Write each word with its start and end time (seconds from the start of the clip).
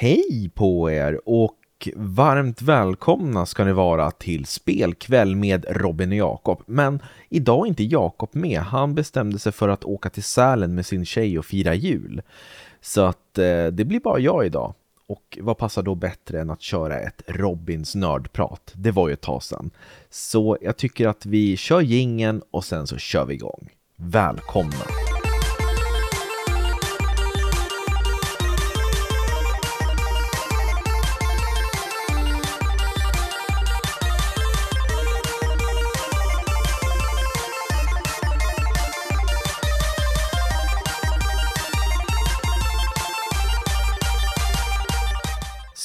Hej 0.00 0.50
på 0.54 0.90
er 0.90 1.20
och 1.24 1.88
varmt 1.96 2.62
välkomna 2.62 3.46
ska 3.46 3.64
ni 3.64 3.72
vara 3.72 4.10
till 4.10 4.46
spelkväll 4.46 5.36
med 5.36 5.66
Robin 5.68 6.10
och 6.10 6.16
Jakob. 6.16 6.62
Men 6.66 7.02
idag 7.28 7.66
är 7.66 7.68
inte 7.68 7.84
Jakob 7.84 8.28
med. 8.32 8.60
Han 8.60 8.94
bestämde 8.94 9.38
sig 9.38 9.52
för 9.52 9.68
att 9.68 9.84
åka 9.84 10.10
till 10.10 10.22
Sälen 10.22 10.74
med 10.74 10.86
sin 10.86 11.04
tjej 11.04 11.38
och 11.38 11.44
fira 11.44 11.74
jul. 11.74 12.22
Så 12.80 13.00
att 13.00 13.38
eh, 13.38 13.66
det 13.66 13.84
blir 13.84 14.00
bara 14.00 14.18
jag 14.18 14.46
idag. 14.46 14.74
Och 15.06 15.38
vad 15.40 15.58
passar 15.58 15.82
då 15.82 15.94
bättre 15.94 16.40
än 16.40 16.50
att 16.50 16.62
köra 16.62 16.98
ett 16.98 17.22
Robins 17.26 17.94
nördprat? 17.94 18.72
Det 18.74 18.90
var 18.90 19.08
ju 19.08 19.14
ett 19.14 19.20
tag 19.20 19.42
sedan. 19.42 19.70
Så 20.10 20.58
jag 20.60 20.76
tycker 20.76 21.08
att 21.08 21.26
vi 21.26 21.56
kör 21.56 21.80
gingen 21.80 22.42
och 22.50 22.64
sen 22.64 22.86
så 22.86 22.98
kör 22.98 23.24
vi 23.24 23.34
igång. 23.34 23.68
Välkomna! 23.96 25.07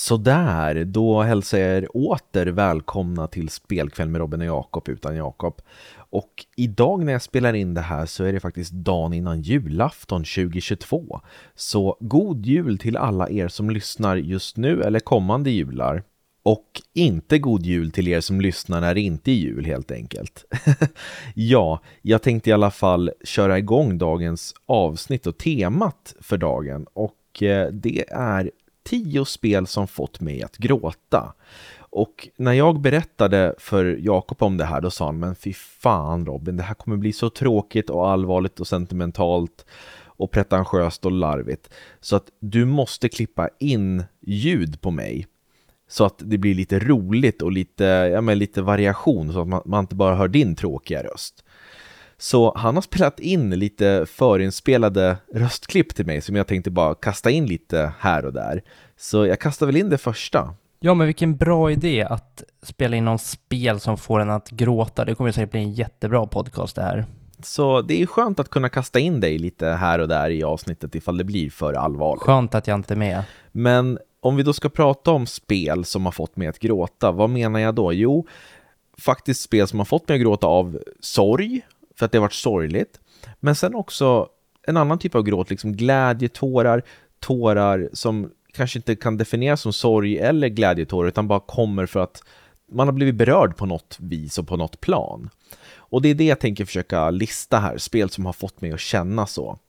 Sådär, 0.04 0.84
då 0.86 1.22
hälsar 1.22 1.58
jag 1.58 1.78
er 1.78 1.98
åter 1.98 2.46
välkomna 2.46 3.28
till 3.28 3.50
spelkväll 3.50 4.10
med 4.10 4.20
Robin 4.20 4.42
och 4.42 4.48
Jakob 4.48 4.90
utan 4.90 5.16
Jakob. 5.16 5.62
Och 5.96 6.46
idag 6.56 7.06
när 7.06 7.14
jag 7.14 7.22
spelar 7.22 7.54
in 7.54 7.74
det 7.74 7.82
här 7.82 8.06
så 8.06 8.24
är 8.24 8.34
det 8.34 8.40
faktiskt 8.40 8.72
dagen 8.72 9.14
innan 9.14 9.42
julafton 9.42 10.24
2022. 10.24 11.22
Så 11.56 11.98
god 12.00 12.46
jul 12.46 12.78
till 12.78 12.98
alla 12.98 13.30
er 13.30 13.48
som 13.48 13.70
lyssnar 13.70 14.16
just 14.16 14.58
nu 14.58 14.82
eller 14.84 15.00
kommande 15.00 15.50
jular. 15.52 16.04
Och 16.44 16.82
inte 16.94 17.40
god 17.40 17.66
jul 17.66 17.92
till 17.92 18.08
er 18.08 18.22
som 18.22 18.42
lyssnar 18.42 18.82
när 18.82 18.94
det 18.94 19.02
inte 19.02 19.32
är 19.32 19.36
jul 19.36 19.66
helt 19.66 19.92
enkelt. 19.92 20.46
ja, 21.36 21.80
jag 22.02 22.22
tänkte 22.22 22.50
i 22.50 22.54
alla 22.54 22.72
fall 22.72 23.12
köra 23.24 23.58
igång 23.58 23.98
dagens 23.98 24.54
avsnitt 24.66 25.28
och 25.28 25.38
temat 25.38 26.16
för 26.20 26.38
dagen. 26.38 26.86
Och 26.94 27.44
eh, 27.44 27.68
det 27.72 28.06
är 28.12 28.52
tio 28.84 29.26
spel 29.26 29.68
som 29.68 29.88
fått 29.88 30.20
mig 30.20 30.44
att 30.44 30.58
gråta. 30.58 31.34
Och 31.80 32.28
när 32.38 32.54
jag 32.54 32.82
berättade 32.82 33.56
för 33.58 33.98
Jakob 34.00 34.44
om 34.44 34.58
det 34.58 34.66
här, 34.66 34.82
då 34.82 34.92
sa 34.92 35.06
han, 35.06 35.20
men 35.20 35.36
fy 35.36 35.54
fan 35.54 36.26
Robin, 36.26 36.58
det 36.58 36.64
här 36.64 36.74
kommer 36.74 36.98
bli 36.98 37.14
så 37.14 37.30
tråkigt 37.30 37.90
och 37.90 38.10
allvarligt 38.10 38.60
och 38.60 38.68
sentimentalt 38.68 39.66
och 40.06 40.32
pretentiöst 40.32 41.06
och 41.06 41.12
larvigt. 41.12 41.70
Så 42.00 42.16
att 42.16 42.26
du 42.40 42.66
måste 42.66 43.10
klippa 43.10 43.50
in 43.60 44.04
ljud 44.22 44.82
på 44.82 44.92
mig. 44.92 45.28
Så 45.88 46.06
att 46.06 46.16
det 46.18 46.38
blir 46.38 46.56
lite 46.56 46.80
roligt 46.80 47.42
och 47.42 47.52
lite, 47.52 47.84
ja, 47.84 48.22
men 48.22 48.40
lite 48.40 48.62
variation 48.62 49.34
så 49.34 49.42
att 49.42 49.48
man, 49.48 49.62
man 49.66 49.84
inte 49.84 49.96
bara 49.96 50.16
hör 50.16 50.28
din 50.28 50.56
tråkiga 50.56 51.04
röst. 51.04 51.44
Så 52.24 52.54
han 52.56 52.76
har 52.76 52.82
spelat 52.82 53.20
in 53.20 53.50
lite 53.50 54.06
förinspelade 54.06 55.18
röstklipp 55.34 55.96
till 55.96 56.06
mig 56.06 56.22
som 56.22 56.36
jag 56.36 56.48
tänkte 56.48 56.72
bara 56.72 56.96
kasta 56.96 57.32
in 57.32 57.46
lite 57.46 57.94
här 58.00 58.26
och 58.26 58.34
där. 58.34 58.64
Så 58.98 59.26
jag 59.26 59.40
kastar 59.40 59.66
väl 59.66 59.78
in 59.78 59.90
det 59.90 59.98
första. 59.98 60.56
Ja, 60.80 60.94
men 60.94 61.08
vilken 61.08 61.38
bra 61.38 61.72
idé 61.72 62.04
att 62.04 62.44
spela 62.62 62.96
in 62.96 63.06
någon 63.06 63.20
spel 63.20 63.80
som 63.80 63.98
får 63.98 64.20
en 64.20 64.30
att 64.30 64.50
gråta. 64.50 65.06
Det 65.06 65.16
kommer 65.16 65.32
säkert 65.32 65.52
bli 65.52 65.60
en 65.60 65.74
jättebra 65.74 66.28
podcast 66.28 66.76
det 66.76 66.82
här. 66.82 67.06
Så 67.44 67.82
det 67.82 68.02
är 68.02 68.06
skönt 68.06 68.40
att 68.40 68.50
kunna 68.50 68.70
kasta 68.70 69.00
in 69.00 69.20
dig 69.20 69.38
lite 69.38 69.68
här 69.68 70.00
och 70.00 70.08
där 70.08 70.30
i 70.30 70.44
avsnittet 70.44 70.96
ifall 70.96 71.18
det 71.18 71.24
blir 71.24 71.50
för 71.50 71.74
allvarligt. 71.74 72.24
Skönt 72.24 72.56
att 72.56 72.68
jag 72.68 72.76
inte 72.76 72.94
är 72.94 72.98
med. 72.98 73.24
Men 73.52 74.00
om 74.20 74.36
vi 74.36 74.44
då 74.44 74.54
ska 74.54 74.70
prata 74.70 75.12
om 75.12 75.26
spel 75.26 75.86
som 75.86 76.06
har 76.06 76.12
fått 76.12 76.36
mig 76.36 76.48
att 76.48 76.60
gråta, 76.60 77.12
vad 77.12 77.30
menar 77.30 77.60
jag 77.60 77.76
då? 77.76 77.94
Jo, 77.94 78.28
faktiskt 78.98 79.42
spel 79.42 79.68
som 79.68 79.80
har 79.80 79.86
fått 79.86 80.08
mig 80.08 80.16
att 80.16 80.22
gråta 80.22 80.48
av 80.48 80.80
sorg, 81.00 81.62
så 82.04 82.06
att 82.06 82.12
det 82.12 82.18
har 82.18 82.22
varit 82.22 82.34
sorgligt. 82.34 83.00
Men 83.40 83.56
sen 83.56 83.76
också 83.76 84.28
en 84.68 84.78
annan 84.78 85.00
typ 85.00 85.16
av 85.16 85.24
gråt, 85.24 85.50
liksom 85.50 85.74
glädjetårar, 85.74 86.84
tårar 87.20 87.90
som 87.94 88.32
kanske 88.54 88.80
inte 88.80 88.96
kan 88.96 89.18
definieras 89.18 89.62
som 89.62 89.74
sorg 89.74 90.18
eller 90.18 90.48
glädjetårar 90.48 91.08
utan 91.08 91.28
bara 91.28 91.40
kommer 91.40 91.86
för 91.86 92.00
att 92.00 92.24
man 92.72 92.88
har 92.88 92.94
blivit 92.94 93.16
berörd 93.16 93.58
på 93.58 93.66
något 93.66 93.98
vis 94.00 94.38
och 94.38 94.48
på 94.48 94.58
något 94.58 94.82
plan. 94.82 95.30
Och 95.76 96.02
det 96.02 96.10
är 96.10 96.16
det 96.16 96.24
jag 96.24 96.40
tänker 96.40 96.66
försöka 96.66 97.10
lista 97.10 97.60
här, 97.60 97.78
spel 97.78 98.10
som 98.10 98.26
har 98.26 98.34
fått 98.34 98.62
mig 98.62 98.72
att 98.72 98.80
känna 98.80 99.28
så. 99.28 99.60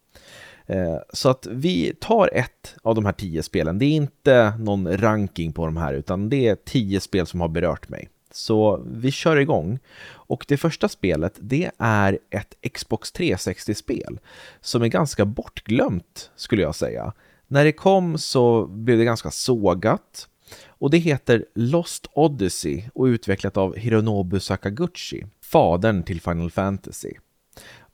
Eh, 0.67 0.97
så 1.13 1.29
att 1.29 1.47
vi 1.51 1.95
tar 2.01 2.31
ett 2.33 2.75
av 2.83 2.95
de 2.95 3.05
här 3.05 3.13
tio 3.13 3.43
spelen. 3.43 3.79
Det 3.79 3.85
är 3.85 3.97
inte 3.97 4.53
någon 4.59 4.97
ranking 4.97 5.53
på 5.53 5.67
de 5.67 5.77
här, 5.77 5.95
utan 5.95 6.29
det 6.29 6.49
är 6.49 6.55
tio 6.55 7.01
spel 7.01 7.27
som 7.27 7.41
har 7.41 7.49
berört 7.49 7.89
mig. 7.89 8.09
Så 8.37 8.83
vi 8.87 9.11
kör 9.11 9.37
igång. 9.37 9.79
Och 10.07 10.45
det 10.49 10.57
första 10.57 10.89
spelet, 10.89 11.35
det 11.41 11.71
är 11.79 12.19
ett 12.31 12.55
Xbox 12.75 13.13
360-spel 13.13 14.19
som 14.61 14.83
är 14.83 14.89
ganska 14.89 15.25
bortglömt, 15.25 16.31
skulle 16.37 16.63
jag 16.63 16.75
säga. 16.75 17.13
När 17.47 17.65
det 17.65 17.73
kom 17.73 18.19
så 18.19 18.67
blev 18.67 18.99
det 18.99 19.05
ganska 19.05 19.31
sågat. 19.31 20.29
Och 20.67 20.91
det 20.91 20.99
heter 20.99 21.45
Lost 21.55 22.07
Odyssey 22.13 22.85
och 22.95 23.05
utvecklat 23.05 23.57
av 23.57 23.77
Hironobu 23.77 24.41
Sakaguchi, 24.41 25.27
fadern 25.43 26.03
till 26.03 26.21
Final 26.21 26.51
Fantasy. 26.51 27.13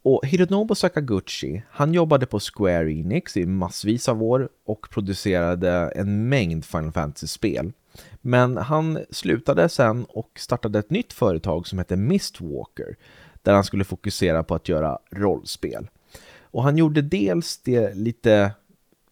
Och 0.02 0.26
Hironobu 0.26 0.74
Sakaguchi, 0.74 1.62
han 1.70 1.94
jobbade 1.94 2.26
på 2.26 2.40
Square 2.40 2.92
Enix 2.92 3.36
i 3.36 3.46
massvis 3.46 4.08
av 4.08 4.22
år 4.22 4.48
och 4.64 4.90
producerade 4.90 5.70
en 5.70 6.28
mängd 6.28 6.64
Final 6.64 6.92
Fantasy-spel. 6.92 7.72
Men 8.20 8.56
han 8.56 8.98
slutade 9.10 9.68
sen 9.68 10.04
och 10.04 10.30
startade 10.36 10.78
ett 10.78 10.90
nytt 10.90 11.12
företag 11.12 11.66
som 11.66 11.78
hette 11.78 11.96
Mistwalker, 11.96 12.96
där 13.42 13.54
han 13.54 13.64
skulle 13.64 13.84
fokusera 13.84 14.42
på 14.42 14.54
att 14.54 14.68
göra 14.68 14.98
rollspel. 15.10 15.88
Och 16.42 16.62
han 16.62 16.76
gjorde 16.76 17.02
dels 17.02 17.58
det 17.58 17.94
lite 17.94 18.52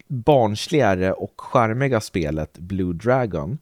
barnsligare 0.08 1.12
och 1.12 1.40
charmiga 1.40 2.00
spelet 2.00 2.58
Blue 2.58 2.94
Dragon, 2.94 3.58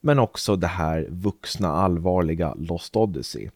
men 0.00 0.18
också 0.18 0.56
det 0.56 0.66
här 0.66 1.06
vuxna 1.10 1.68
allvarliga 1.68 2.54
Lost 2.54 2.96
Odyssey. 2.96 3.50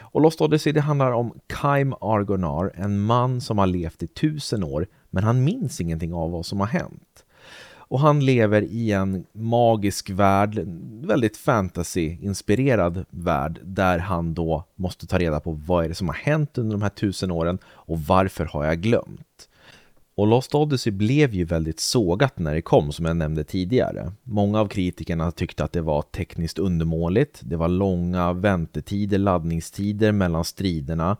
Och 0.00 0.20
Lost 0.20 0.40
Odyssey 0.40 0.72
det 0.72 0.80
handlar 0.80 1.12
om 1.12 1.32
Kaim 1.46 1.94
Argonar, 2.00 2.72
en 2.74 3.00
man 3.00 3.40
som 3.40 3.58
har 3.58 3.66
levt 3.66 4.02
i 4.02 4.06
tusen 4.06 4.64
år, 4.64 4.86
men 5.10 5.24
han 5.24 5.44
minns 5.44 5.80
ingenting 5.80 6.14
av 6.14 6.30
vad 6.30 6.46
som 6.46 6.60
har 6.60 6.66
hänt. 6.66 7.24
Och 7.88 8.00
han 8.00 8.24
lever 8.24 8.62
i 8.62 8.92
en 8.92 9.24
magisk 9.32 10.10
värld, 10.10 10.60
väldigt 11.06 11.36
fantasy-inspirerad 11.36 13.04
värld, 13.10 13.60
där 13.64 13.98
han 13.98 14.34
då 14.34 14.64
måste 14.74 15.06
ta 15.06 15.18
reda 15.18 15.40
på 15.40 15.52
vad 15.52 15.84
är 15.84 15.88
det 15.88 15.94
som 15.94 16.08
har 16.08 16.14
hänt 16.14 16.58
under 16.58 16.76
de 16.76 16.82
här 16.82 16.88
tusen 16.88 17.30
åren 17.30 17.58
och 17.66 18.00
varför 18.00 18.44
har 18.44 18.64
jag 18.64 18.80
glömt? 18.80 19.48
Och 20.18 20.26
Lost 20.26 20.54
Odyssey 20.54 20.92
blev 20.92 21.34
ju 21.34 21.44
väldigt 21.44 21.80
sågat 21.80 22.38
när 22.38 22.54
det 22.54 22.62
kom, 22.62 22.92
som 22.92 23.04
jag 23.04 23.16
nämnde 23.16 23.44
tidigare. 23.44 24.12
Många 24.22 24.60
av 24.60 24.68
kritikerna 24.68 25.30
tyckte 25.30 25.64
att 25.64 25.72
det 25.72 25.80
var 25.80 26.02
tekniskt 26.02 26.58
undermåligt, 26.58 27.40
det 27.42 27.56
var 27.56 27.68
långa 27.68 28.32
väntetider, 28.32 29.18
laddningstider 29.18 30.12
mellan 30.12 30.44
striderna 30.44 31.16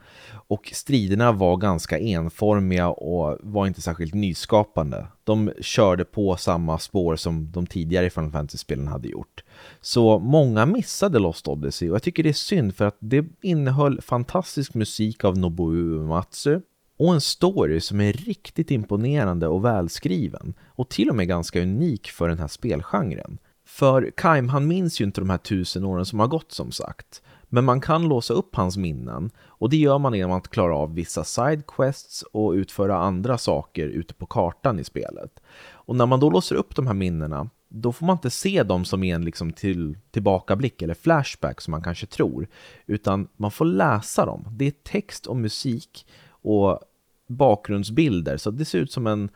och 0.48 0.70
striderna 0.74 1.32
var 1.32 1.56
ganska 1.56 1.98
enformiga 1.98 2.88
och 2.88 3.38
var 3.42 3.66
inte 3.66 3.80
särskilt 3.80 4.14
nyskapande. 4.14 5.06
De 5.24 5.52
körde 5.60 6.04
på 6.04 6.36
samma 6.36 6.78
spår 6.78 7.16
som 7.16 7.50
de 7.52 7.66
tidigare 7.66 8.10
Final 8.10 8.30
Fantasy-spelen 8.30 8.88
hade 8.88 9.08
gjort. 9.08 9.44
Så 9.80 10.18
många 10.18 10.66
missade 10.66 11.18
Lost 11.18 11.48
Odyssey 11.48 11.90
och 11.90 11.94
jag 11.94 12.02
tycker 12.02 12.22
det 12.22 12.28
är 12.28 12.32
synd 12.32 12.76
för 12.76 12.84
att 12.84 12.96
det 12.98 13.26
innehöll 13.42 14.00
fantastisk 14.00 14.74
musik 14.74 15.24
av 15.24 15.38
Nobuo 15.38 15.72
Uematsu 15.72 16.60
och 16.96 17.14
en 17.14 17.20
story 17.20 17.80
som 17.80 18.00
är 18.00 18.12
riktigt 18.12 18.70
imponerande 18.70 19.48
och 19.48 19.64
välskriven 19.64 20.54
och 20.66 20.88
till 20.88 21.10
och 21.10 21.16
med 21.16 21.28
ganska 21.28 21.62
unik 21.62 22.10
för 22.10 22.28
den 22.28 22.38
här 22.38 22.48
spelgenren. 22.48 23.38
För 23.66 24.10
Kaim, 24.16 24.48
han 24.48 24.66
minns 24.66 25.00
ju 25.00 25.04
inte 25.04 25.21
de 25.21 25.30
här 25.30 25.38
tusen 25.38 25.84
åren 25.84 26.06
som 26.06 26.21
har 26.21 26.26
gått 26.26 26.53
som 26.53 26.72
sagt. 26.72 27.22
Men 27.48 27.65
man 27.65 27.80
kan 27.80 28.09
låsa 28.09 28.34
upp 28.34 28.56
hans 28.56 28.76
minnen 28.76 29.30
och 29.38 29.71
det 29.71 29.76
gör 29.76 29.98
man 29.98 30.15
genom 30.15 30.36
att 30.36 30.48
klara 30.48 30.76
av 30.76 30.94
vissa 30.94 31.24
sidequests 31.24 32.22
och 32.22 32.53
utföra 32.53 32.97
andra 32.97 33.38
saker 33.38 33.86
ute 33.88 34.15
på 34.15 34.26
kartan 34.26 34.78
i 34.78 34.84
spelet. 34.84 35.42
Och 35.71 35.97
när 35.97 36.06
man 36.06 36.21
då 36.21 36.30
låser 36.30 36.56
upp 36.56 36.76
de 36.76 36.86
här 36.86 36.94
minnena 36.94 37.50
då 37.68 37.92
får 37.92 38.06
man 38.06 38.16
inte 38.16 38.30
se 38.30 38.62
dem 38.62 38.84
som 38.84 39.03
en 39.04 39.24
liksom 39.24 39.53
till, 39.53 39.98
tillbakablick 40.10 40.82
eller 40.82 40.94
flashback 40.94 41.60
som 41.60 41.71
man 41.71 41.82
kanske 41.82 42.06
tror, 42.06 42.48
utan 42.86 43.28
man 43.36 43.50
får 43.50 43.65
läsa 43.65 44.26
dem. 44.26 44.48
Det 44.50 44.66
är 44.66 44.71
text 44.71 45.26
och 45.26 45.36
musik 45.36 46.06
och 46.47 46.81
bakgrundsbilder, 47.27 48.37
så 48.37 48.51
det 48.51 48.65
ser 48.65 48.78
ut 48.78 48.93
som 48.93 49.07
en, 49.07 49.31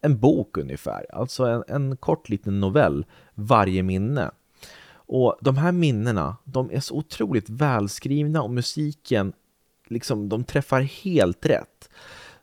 en 0.00 0.18
bok 0.18 0.56
ungefär, 0.56 1.06
alltså 1.12 1.44
en, 1.44 1.64
en 1.68 1.96
kort 1.96 2.28
liten 2.28 2.60
novell 2.60 3.06
varje 3.34 3.82
minne. 3.82 4.30
Och 5.08 5.38
de 5.40 5.56
här 5.56 5.72
minnena, 5.72 6.36
de 6.44 6.70
är 6.70 6.80
så 6.80 6.94
otroligt 6.94 7.50
välskrivna 7.50 8.42
och 8.42 8.50
musiken, 8.50 9.32
liksom, 9.86 10.28
de 10.28 10.44
träffar 10.44 10.80
helt 10.80 11.46
rätt. 11.46 11.90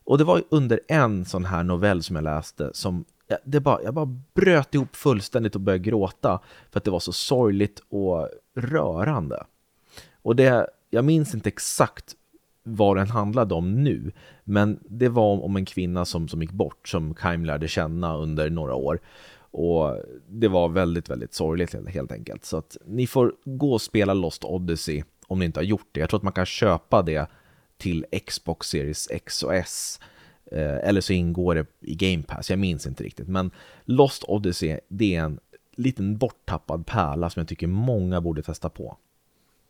Och 0.03 0.17
det 0.17 0.23
var 0.23 0.43
under 0.49 0.79
en 0.87 1.25
sån 1.25 1.45
här 1.45 1.63
novell 1.63 2.03
som 2.03 2.15
jag 2.15 2.23
läste 2.23 2.69
som 2.73 3.05
jag, 3.27 3.39
det 3.43 3.59
bara, 3.59 3.83
jag 3.83 3.93
bara 3.93 4.19
bröt 4.33 4.75
ihop 4.75 4.95
fullständigt 4.95 5.55
och 5.55 5.61
började 5.61 5.83
gråta 5.83 6.39
för 6.71 6.77
att 6.77 6.83
det 6.83 6.91
var 6.91 6.99
så 6.99 7.13
sorgligt 7.13 7.81
och 7.89 8.29
rörande. 8.55 9.43
Och 10.21 10.35
det, 10.35 10.67
jag 10.89 11.05
minns 11.05 11.33
inte 11.33 11.49
exakt 11.49 12.15
vad 12.63 12.97
den 12.97 13.09
handlade 13.09 13.53
om 13.53 13.83
nu, 13.83 14.11
men 14.43 14.79
det 14.85 15.09
var 15.09 15.43
om 15.43 15.55
en 15.55 15.65
kvinna 15.65 16.05
som, 16.05 16.27
som 16.27 16.41
gick 16.41 16.51
bort, 16.51 16.87
som 16.87 17.13
Kaim 17.13 17.45
lärde 17.45 17.67
känna 17.67 18.17
under 18.17 18.49
några 18.49 18.75
år. 18.75 18.99
Och 19.51 19.97
det 20.27 20.47
var 20.47 20.69
väldigt, 20.69 21.09
väldigt 21.09 21.33
sorgligt 21.33 21.75
helt 21.87 22.11
enkelt. 22.11 22.45
Så 22.45 22.57
att 22.57 22.77
ni 22.85 23.07
får 23.07 23.33
gå 23.45 23.73
och 23.73 23.81
spela 23.81 24.13
Lost 24.13 24.43
Odyssey 24.43 25.03
om 25.27 25.39
ni 25.39 25.45
inte 25.45 25.59
har 25.59 25.65
gjort 25.65 25.87
det. 25.91 25.99
Jag 25.99 26.09
tror 26.09 26.19
att 26.19 26.23
man 26.23 26.33
kan 26.33 26.45
köpa 26.45 27.01
det 27.01 27.27
till 27.77 28.05
Xbox 28.25 28.67
Series 28.67 29.07
X 29.11 29.43
och 29.43 29.55
S. 29.55 29.99
Eh, 30.51 30.89
eller 30.89 31.01
så 31.01 31.13
ingår 31.13 31.55
det 31.55 31.65
i 31.79 31.95
Game 31.95 32.23
Pass, 32.23 32.49
jag 32.49 32.59
minns 32.59 32.87
inte 32.87 33.03
riktigt. 33.03 33.27
Men 33.27 33.51
Lost 33.85 34.23
Odyssey, 34.23 34.79
det 34.87 35.15
är 35.15 35.21
en 35.21 35.39
liten 35.75 36.17
borttappad 36.17 36.85
pärla 36.85 37.29
som 37.29 37.39
jag 37.39 37.47
tycker 37.47 37.67
många 37.67 38.21
borde 38.21 38.41
testa 38.41 38.69
på. 38.69 38.97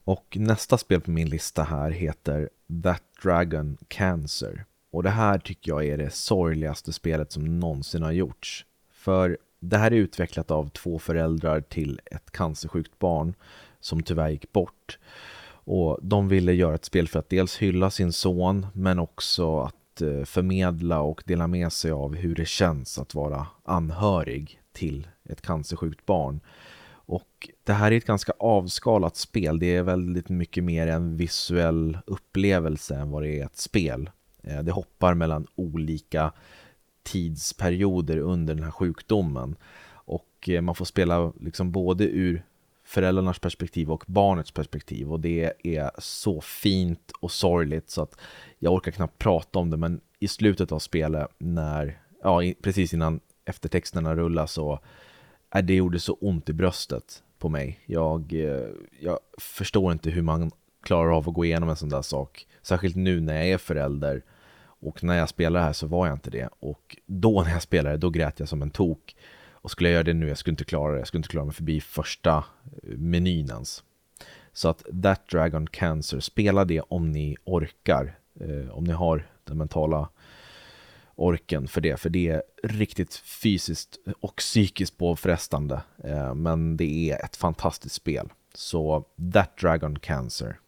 Och 0.03 0.37
nästa 0.39 0.77
spel 0.77 1.01
på 1.01 1.11
min 1.11 1.29
lista 1.29 1.63
här 1.63 1.91
heter 1.91 2.49
That 2.83 3.03
Dragon 3.23 3.77
Cancer. 3.87 4.65
Och 4.91 5.03
det 5.03 5.09
här 5.09 5.39
tycker 5.39 5.71
jag 5.71 5.85
är 5.85 5.97
det 5.97 6.13
sorgligaste 6.13 6.93
spelet 6.93 7.31
som 7.31 7.59
någonsin 7.59 8.03
har 8.03 8.11
gjorts. 8.11 8.65
För 8.91 9.37
det 9.59 9.77
här 9.77 9.91
är 9.91 9.95
utvecklat 9.95 10.51
av 10.51 10.69
två 10.69 10.99
föräldrar 10.99 11.61
till 11.61 11.99
ett 12.05 12.31
cancersjukt 12.31 12.99
barn 12.99 13.33
som 13.79 14.03
tyvärr 14.03 14.29
gick 14.29 14.51
bort. 14.51 14.99
Och 15.65 15.99
de 16.01 16.27
ville 16.27 16.53
göra 16.53 16.75
ett 16.75 16.85
spel 16.85 17.07
för 17.07 17.19
att 17.19 17.29
dels 17.29 17.57
hylla 17.57 17.89
sin 17.89 18.13
son 18.13 18.67
men 18.73 18.99
också 18.99 19.59
att 19.59 20.01
eh, 20.01 20.23
förmedla 20.23 21.01
och 21.01 21.23
dela 21.25 21.47
med 21.47 21.73
sig 21.73 21.91
av 21.91 22.15
hur 22.15 22.35
det 22.35 22.47
känns 22.47 22.99
att 22.99 23.15
vara 23.15 23.47
anhörig 23.63 24.61
till 24.71 25.07
ett 25.29 25.41
cancersjukt 25.41 26.05
barn. 26.05 26.39
Och 27.05 27.49
det 27.63 27.73
här 27.73 27.91
är 27.91 27.97
ett 27.97 28.05
ganska 28.05 28.33
avskalat 28.39 29.15
spel. 29.15 29.59
Det 29.59 29.75
är 29.75 29.83
väldigt 29.83 30.29
mycket 30.29 30.63
mer 30.63 30.87
en 30.87 31.17
visuell 31.17 31.97
upplevelse 32.05 32.95
än 32.95 33.11
vad 33.11 33.23
det 33.23 33.39
är 33.39 33.45
ett 33.45 33.57
spel. 33.57 34.09
Eh, 34.43 34.59
det 34.59 34.71
hoppar 34.71 35.13
mellan 35.13 35.47
olika 35.55 36.31
tidsperioder 37.03 38.17
under 38.17 38.55
den 38.55 38.63
här 38.63 38.71
sjukdomen. 38.71 39.55
Och 39.91 40.49
eh, 40.49 40.61
man 40.61 40.75
får 40.75 40.85
spela 40.85 41.33
liksom 41.39 41.71
både 41.71 42.03
ur 42.03 42.43
föräldrarnas 42.83 43.39
perspektiv 43.39 43.91
och 43.91 44.03
barnets 44.07 44.51
perspektiv 44.51 45.11
och 45.11 45.19
det 45.19 45.53
är 45.63 45.91
så 45.97 46.41
fint 46.41 47.11
och 47.19 47.31
sorgligt 47.31 47.89
så 47.89 48.01
att 48.01 48.19
jag 48.59 48.73
orkar 48.73 48.91
knappt 48.91 49.17
prata 49.17 49.59
om 49.59 49.69
det 49.69 49.77
men 49.77 50.01
i 50.19 50.27
slutet 50.27 50.71
av 50.71 50.79
spelet 50.79 51.27
när, 51.37 52.01
ja 52.23 52.41
precis 52.61 52.93
innan 52.93 53.19
eftertexterna 53.45 54.15
rullar 54.15 54.45
så 54.45 54.79
Äh, 55.55 55.63
det 55.63 55.75
gjorde 55.75 55.99
så 55.99 56.13
ont 56.13 56.49
i 56.49 56.53
bröstet 56.53 57.23
på 57.39 57.49
mig. 57.49 57.79
Jag, 57.85 58.33
eh, 58.33 58.67
jag 58.99 59.19
förstår 59.37 59.91
inte 59.91 60.09
hur 60.09 60.21
man 60.21 60.51
klarar 60.83 61.17
av 61.17 61.29
att 61.29 61.35
gå 61.35 61.45
igenom 61.45 61.69
en 61.69 61.75
sån 61.75 61.89
där 61.89 62.01
sak. 62.01 62.47
Särskilt 62.61 62.95
nu 62.95 63.19
när 63.19 63.35
jag 63.35 63.47
är 63.47 63.57
förälder 63.57 64.23
och 64.83 65.03
när 65.03 65.17
jag 65.17 65.29
spelade 65.29 65.65
här 65.65 65.73
så 65.73 65.87
var 65.87 66.07
jag 66.07 66.15
inte 66.15 66.29
det. 66.29 66.49
Och 66.59 66.97
då 67.05 67.43
när 67.43 67.51
jag 67.51 67.61
spelade, 67.61 67.97
då 67.97 68.09
grät 68.09 68.39
jag 68.39 68.49
som 68.49 68.61
en 68.61 68.69
tok. 68.69 69.15
Och 69.51 69.71
skulle 69.71 69.89
jag 69.89 69.93
göra 69.93 70.03
det 70.03 70.13
nu, 70.13 70.27
jag 70.27 70.37
skulle 70.37 70.53
inte 70.53 70.65
klara 70.65 70.91
det. 70.91 70.97
Jag 70.97 71.07
skulle 71.07 71.19
inte 71.19 71.29
klara 71.29 71.45
mig 71.45 71.53
förbi 71.53 71.81
första 71.81 72.37
eh, 72.83 72.97
menyn 72.97 73.49
ens. 73.49 73.83
Så 74.53 74.69
att 74.69 74.83
That 75.03 75.27
Dragon 75.27 75.67
Cancer, 75.67 76.19
spela 76.19 76.65
det 76.65 76.81
om 76.81 77.11
ni 77.11 77.37
orkar. 77.43 78.17
Eh, 78.39 78.77
om 78.77 78.83
ni 78.83 78.93
har 78.93 79.27
den 79.43 79.57
mentala 79.57 80.09
orken 81.15 81.67
för 81.67 81.81
det. 81.81 81.99
För 81.99 82.09
det 82.09 82.29
är 82.29 82.43
riktigt 82.63 83.15
fysiskt 83.15 83.97
och 84.19 84.35
psykiskt 84.35 84.97
påfrestande. 84.97 85.81
Eh, 86.03 86.35
men 86.35 86.77
det 86.77 87.11
är 87.11 87.25
ett 87.25 87.35
fantastiskt 87.35 87.95
spel. 87.95 88.29
Så 88.53 89.05
That 89.33 89.57
Dragon 89.57 89.99
Cancer. 89.99 90.59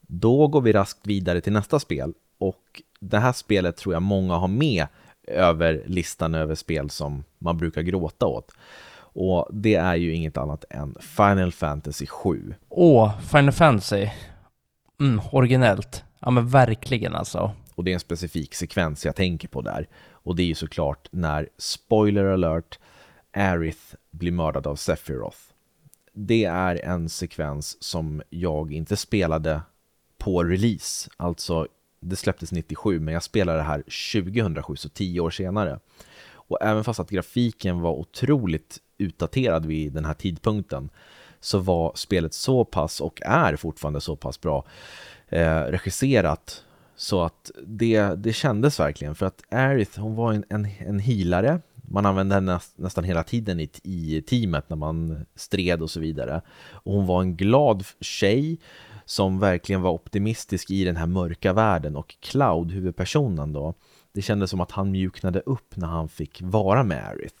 Då 0.00 0.48
går 0.48 0.60
vi 0.60 0.72
raskt 0.72 1.06
vidare 1.06 1.40
till 1.40 1.52
nästa 1.52 1.80
spel. 1.80 2.14
Och 2.38 2.82
det 3.00 3.18
här 3.18 3.32
spelet 3.32 3.76
tror 3.76 3.94
jag 3.94 4.02
många 4.02 4.34
har 4.34 4.48
med 4.48 4.86
över 5.26 5.82
listan 5.86 6.34
över 6.34 6.54
spel 6.54 6.90
som 6.90 7.24
man 7.38 7.58
brukar 7.58 7.82
gråta 7.82 8.26
åt. 8.26 8.52
Och 8.96 9.48
det 9.52 9.74
är 9.74 9.94
ju 9.94 10.14
inget 10.14 10.36
annat 10.36 10.64
än 10.70 10.96
Final 11.00 11.52
Fantasy 11.52 12.06
7. 12.06 12.54
Åh, 12.68 13.20
Final 13.20 13.52
Fantasy. 13.52 14.08
Mm, 15.00 15.20
originellt. 15.32 16.04
Ja 16.18 16.30
men 16.30 16.48
verkligen 16.48 17.14
alltså. 17.14 17.52
Och 17.74 17.84
det 17.84 17.90
är 17.90 17.94
en 17.94 18.00
specifik 18.00 18.54
sekvens 18.54 19.06
jag 19.06 19.16
tänker 19.16 19.48
på 19.48 19.60
där. 19.60 19.88
Och 20.10 20.36
det 20.36 20.42
är 20.42 20.46
ju 20.46 20.54
såklart 20.54 21.08
när, 21.10 21.48
spoiler 21.58 22.24
alert, 22.24 22.78
Aerith 23.32 23.94
blir 24.10 24.32
mördad 24.32 24.66
av 24.66 24.76
Sephiroth. 24.76 25.38
Det 26.12 26.44
är 26.44 26.84
en 26.84 27.08
sekvens 27.08 27.82
som 27.82 28.22
jag 28.30 28.72
inte 28.72 28.96
spelade 28.96 29.60
på 30.18 30.44
release, 30.44 31.10
alltså 31.16 31.68
det 32.00 32.16
släpptes 32.16 32.52
97 32.52 33.00
men 33.00 33.14
jag 33.14 33.22
spelade 33.22 33.58
det 33.58 33.64
här 33.64 33.82
2007, 34.22 34.76
så 34.76 34.88
10 34.88 35.20
år 35.20 35.30
senare. 35.30 35.80
Och 36.26 36.58
även 36.62 36.84
fast 36.84 37.00
att 37.00 37.10
grafiken 37.10 37.80
var 37.80 37.92
otroligt 37.92 38.78
utdaterad 38.98 39.66
vid 39.66 39.92
den 39.92 40.04
här 40.04 40.14
tidpunkten 40.14 40.90
så 41.40 41.58
var 41.58 41.92
spelet 41.94 42.34
så 42.34 42.64
pass 42.64 43.00
och 43.00 43.20
är 43.22 43.56
fortfarande 43.56 44.00
så 44.00 44.16
pass 44.16 44.40
bra 44.40 44.66
eh, 45.28 45.60
regisserat 45.60 46.64
så 46.96 47.22
att 47.22 47.50
det, 47.66 48.00
det 48.00 48.32
kändes 48.32 48.80
verkligen 48.80 49.14
för 49.14 49.26
att 49.26 49.42
Aerith 49.50 50.00
hon 50.00 50.14
var 50.14 50.32
en, 50.32 50.44
en, 50.48 50.68
en 50.78 50.98
healare 50.98 51.60
man 51.88 52.06
använde 52.06 52.34
henne 52.34 52.60
nästan 52.76 53.04
hela 53.04 53.22
tiden 53.22 53.60
i, 53.60 53.70
i 53.82 54.22
teamet 54.22 54.70
när 54.70 54.76
man 54.76 55.26
stred 55.34 55.82
och 55.82 55.90
så 55.90 56.00
vidare. 56.00 56.40
Och 56.70 56.92
hon 56.92 57.06
var 57.06 57.22
en 57.22 57.36
glad 57.36 57.84
tjej 58.00 58.58
som 59.04 59.38
verkligen 59.38 59.82
var 59.82 59.90
optimistisk 59.90 60.70
i 60.70 60.84
den 60.84 60.96
här 60.96 61.06
mörka 61.06 61.52
världen 61.52 61.96
och 61.96 62.16
Cloud, 62.20 62.70
huvudpersonen 62.70 63.52
då, 63.52 63.74
det 64.12 64.22
kändes 64.22 64.50
som 64.50 64.60
att 64.60 64.70
han 64.70 64.90
mjuknade 64.90 65.40
upp 65.40 65.76
när 65.76 65.86
han 65.86 66.08
fick 66.08 66.42
vara 66.42 66.82
med 66.84 67.08
Aerith. 67.08 67.36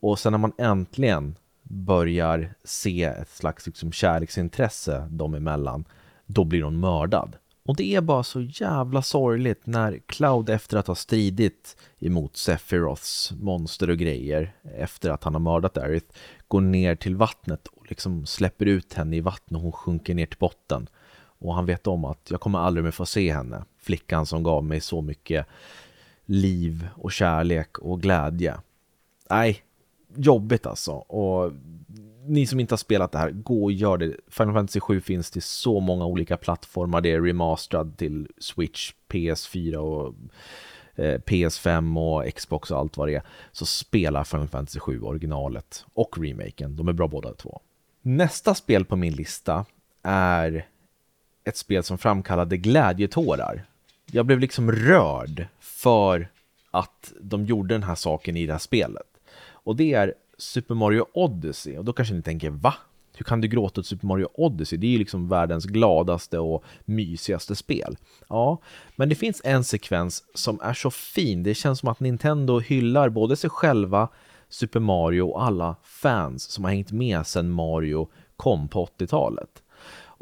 Och 0.00 0.18
sen 0.18 0.32
när 0.32 0.38
man 0.38 0.52
äntligen 0.58 1.34
börjar 1.62 2.54
se 2.64 3.04
ett 3.04 3.30
slags 3.30 3.66
liksom, 3.66 3.92
kärleksintresse 3.92 5.08
dem 5.10 5.34
emellan, 5.34 5.84
då 6.26 6.44
blir 6.44 6.62
hon 6.62 6.80
mördad. 6.80 7.36
Och 7.64 7.76
det 7.76 7.94
är 7.94 8.00
bara 8.00 8.22
så 8.22 8.40
jävla 8.40 9.02
sorgligt 9.02 9.66
när 9.66 10.00
Cloud 10.06 10.50
efter 10.50 10.76
att 10.76 10.86
ha 10.86 10.94
stridit 10.94 11.76
emot 11.98 12.36
Sephiroths 12.36 13.32
monster 13.40 13.90
och 13.90 13.96
grejer 13.96 14.54
efter 14.62 15.10
att 15.10 15.24
han 15.24 15.34
har 15.34 15.40
mördat 15.40 15.76
Aerith 15.76 16.14
går 16.48 16.60
ner 16.60 16.94
till 16.94 17.16
vattnet 17.16 17.66
och 17.66 17.90
liksom 17.90 18.26
släpper 18.26 18.66
ut 18.66 18.94
henne 18.94 19.16
i 19.16 19.20
vattnet 19.20 19.56
och 19.56 19.62
hon 19.62 19.72
sjunker 19.72 20.14
ner 20.14 20.26
till 20.26 20.38
botten. 20.38 20.88
Och 21.18 21.54
han 21.54 21.66
vet 21.66 21.86
om 21.86 22.04
att 22.04 22.30
jag 22.30 22.40
kommer 22.40 22.58
aldrig 22.58 22.84
mer 22.84 22.90
få 22.90 23.06
se 23.06 23.32
henne, 23.32 23.64
flickan 23.78 24.26
som 24.26 24.42
gav 24.42 24.64
mig 24.64 24.80
så 24.80 25.00
mycket 25.00 25.46
liv 26.24 26.88
och 26.94 27.12
kärlek 27.12 27.78
och 27.78 28.02
glädje. 28.02 28.56
Nej, 29.30 29.62
jobbigt 30.16 30.66
alltså. 30.66 30.92
Och 30.92 31.52
ni 32.26 32.46
som 32.46 32.60
inte 32.60 32.72
har 32.72 32.78
spelat 32.78 33.12
det 33.12 33.18
här, 33.18 33.30
gå 33.30 33.64
och 33.64 33.72
gör 33.72 33.98
det. 33.98 34.16
Final 34.28 34.54
Fantasy 34.54 34.80
7 34.80 35.00
finns 35.00 35.30
till 35.30 35.42
så 35.42 35.80
många 35.80 36.06
olika 36.06 36.36
plattformar. 36.36 37.00
Det 37.00 37.12
är 37.12 37.20
remasterad 37.20 37.96
till 37.96 38.28
Switch, 38.38 38.92
PS4 39.08 39.76
och 39.76 40.14
eh, 40.94 41.18
PS5 41.18 41.98
och 41.98 42.34
Xbox 42.34 42.70
och 42.70 42.78
allt 42.78 42.96
vad 42.96 43.08
det 43.08 43.14
är. 43.14 43.22
Så 43.52 43.66
spela 43.66 44.24
Final 44.24 44.48
Fantasy 44.48 44.80
7 44.80 45.00
originalet 45.00 45.84
och 45.94 46.18
remaken. 46.18 46.76
De 46.76 46.88
är 46.88 46.92
bra 46.92 47.08
båda 47.08 47.34
två. 47.34 47.60
Nästa 48.02 48.54
spel 48.54 48.84
på 48.84 48.96
min 48.96 49.12
lista 49.12 49.64
är 50.02 50.66
ett 51.44 51.56
spel 51.56 51.82
som 51.82 51.98
framkallade 51.98 52.56
glädjetårar. 52.56 53.64
Jag 54.10 54.26
blev 54.26 54.40
liksom 54.40 54.72
rörd 54.72 55.46
för 55.60 56.28
att 56.70 57.12
de 57.20 57.46
gjorde 57.46 57.74
den 57.74 57.82
här 57.82 57.94
saken 57.94 58.36
i 58.36 58.46
det 58.46 58.52
här 58.52 58.58
spelet. 58.58 59.06
Och 59.64 59.76
det 59.76 59.94
är 59.94 60.14
Super 60.42 60.74
Mario 60.74 61.06
Odyssey. 61.14 61.78
Och 61.78 61.84
då 61.84 61.92
kanske 61.92 62.14
ni 62.14 62.22
tänker, 62.22 62.50
va? 62.50 62.74
Hur 63.16 63.24
kan 63.24 63.40
du 63.40 63.48
gråta 63.48 63.80
åt 63.80 63.86
Super 63.86 64.06
Mario 64.06 64.28
Odyssey? 64.34 64.78
Det 64.78 64.86
är 64.86 64.90
ju 64.90 64.98
liksom 64.98 65.28
världens 65.28 65.64
gladaste 65.64 66.38
och 66.38 66.64
mysigaste 66.84 67.56
spel. 67.56 67.96
Ja, 68.28 68.58
men 68.96 69.08
det 69.08 69.14
finns 69.14 69.40
en 69.44 69.64
sekvens 69.64 70.24
som 70.34 70.60
är 70.62 70.74
så 70.74 70.90
fin. 70.90 71.42
Det 71.42 71.54
känns 71.54 71.78
som 71.78 71.88
att 71.88 72.00
Nintendo 72.00 72.58
hyllar 72.58 73.08
både 73.08 73.36
sig 73.36 73.50
själva, 73.50 74.08
Super 74.48 74.80
Mario 74.80 75.22
och 75.22 75.44
alla 75.44 75.76
fans 75.82 76.50
som 76.50 76.64
har 76.64 76.70
hängt 76.70 76.92
med 76.92 77.26
sedan 77.26 77.50
Mario 77.50 78.08
kom 78.36 78.68
på 78.68 78.86
80-talet. 78.86 79.62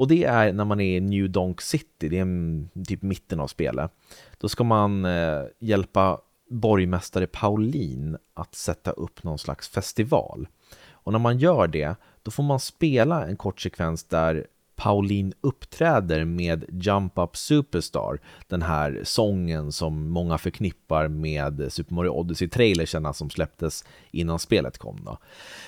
Och 0.00 0.08
det 0.08 0.24
är 0.24 0.52
när 0.52 0.64
man 0.64 0.80
är 0.80 0.96
i 0.96 1.00
New 1.00 1.30
Donk 1.30 1.60
City, 1.60 2.08
det 2.08 2.18
är 2.18 2.84
typ 2.84 3.02
mitten 3.02 3.40
av 3.40 3.46
spelet. 3.46 3.90
Då 4.38 4.48
ska 4.48 4.64
man 4.64 5.04
eh, 5.04 5.42
hjälpa 5.58 6.20
borgmästare 6.50 7.26
Paulin 7.26 8.16
att 8.34 8.54
sätta 8.54 8.90
upp 8.90 9.22
någon 9.22 9.38
slags 9.38 9.68
festival. 9.68 10.48
Och 10.90 11.12
när 11.12 11.18
man 11.18 11.38
gör 11.38 11.66
det, 11.68 11.96
då 12.22 12.30
får 12.30 12.42
man 12.42 12.60
spela 12.60 13.26
en 13.26 13.36
kort 13.36 13.60
sekvens 13.60 14.04
där 14.04 14.46
Pauline 14.76 15.32
uppträder 15.40 16.24
med 16.24 16.64
Jump 16.68 17.18
Up 17.18 17.36
Superstar, 17.36 18.18
den 18.48 18.62
här 18.62 19.00
sången 19.04 19.72
som 19.72 20.10
många 20.10 20.38
förknippar 20.38 21.08
med 21.08 21.72
Super 21.72 21.94
Mario 21.94 22.10
Odyssey-trailersen 22.10 23.12
som 23.12 23.30
släpptes 23.30 23.84
innan 24.10 24.38
spelet 24.38 24.78
kom. 24.78 25.00
Då. 25.04 25.18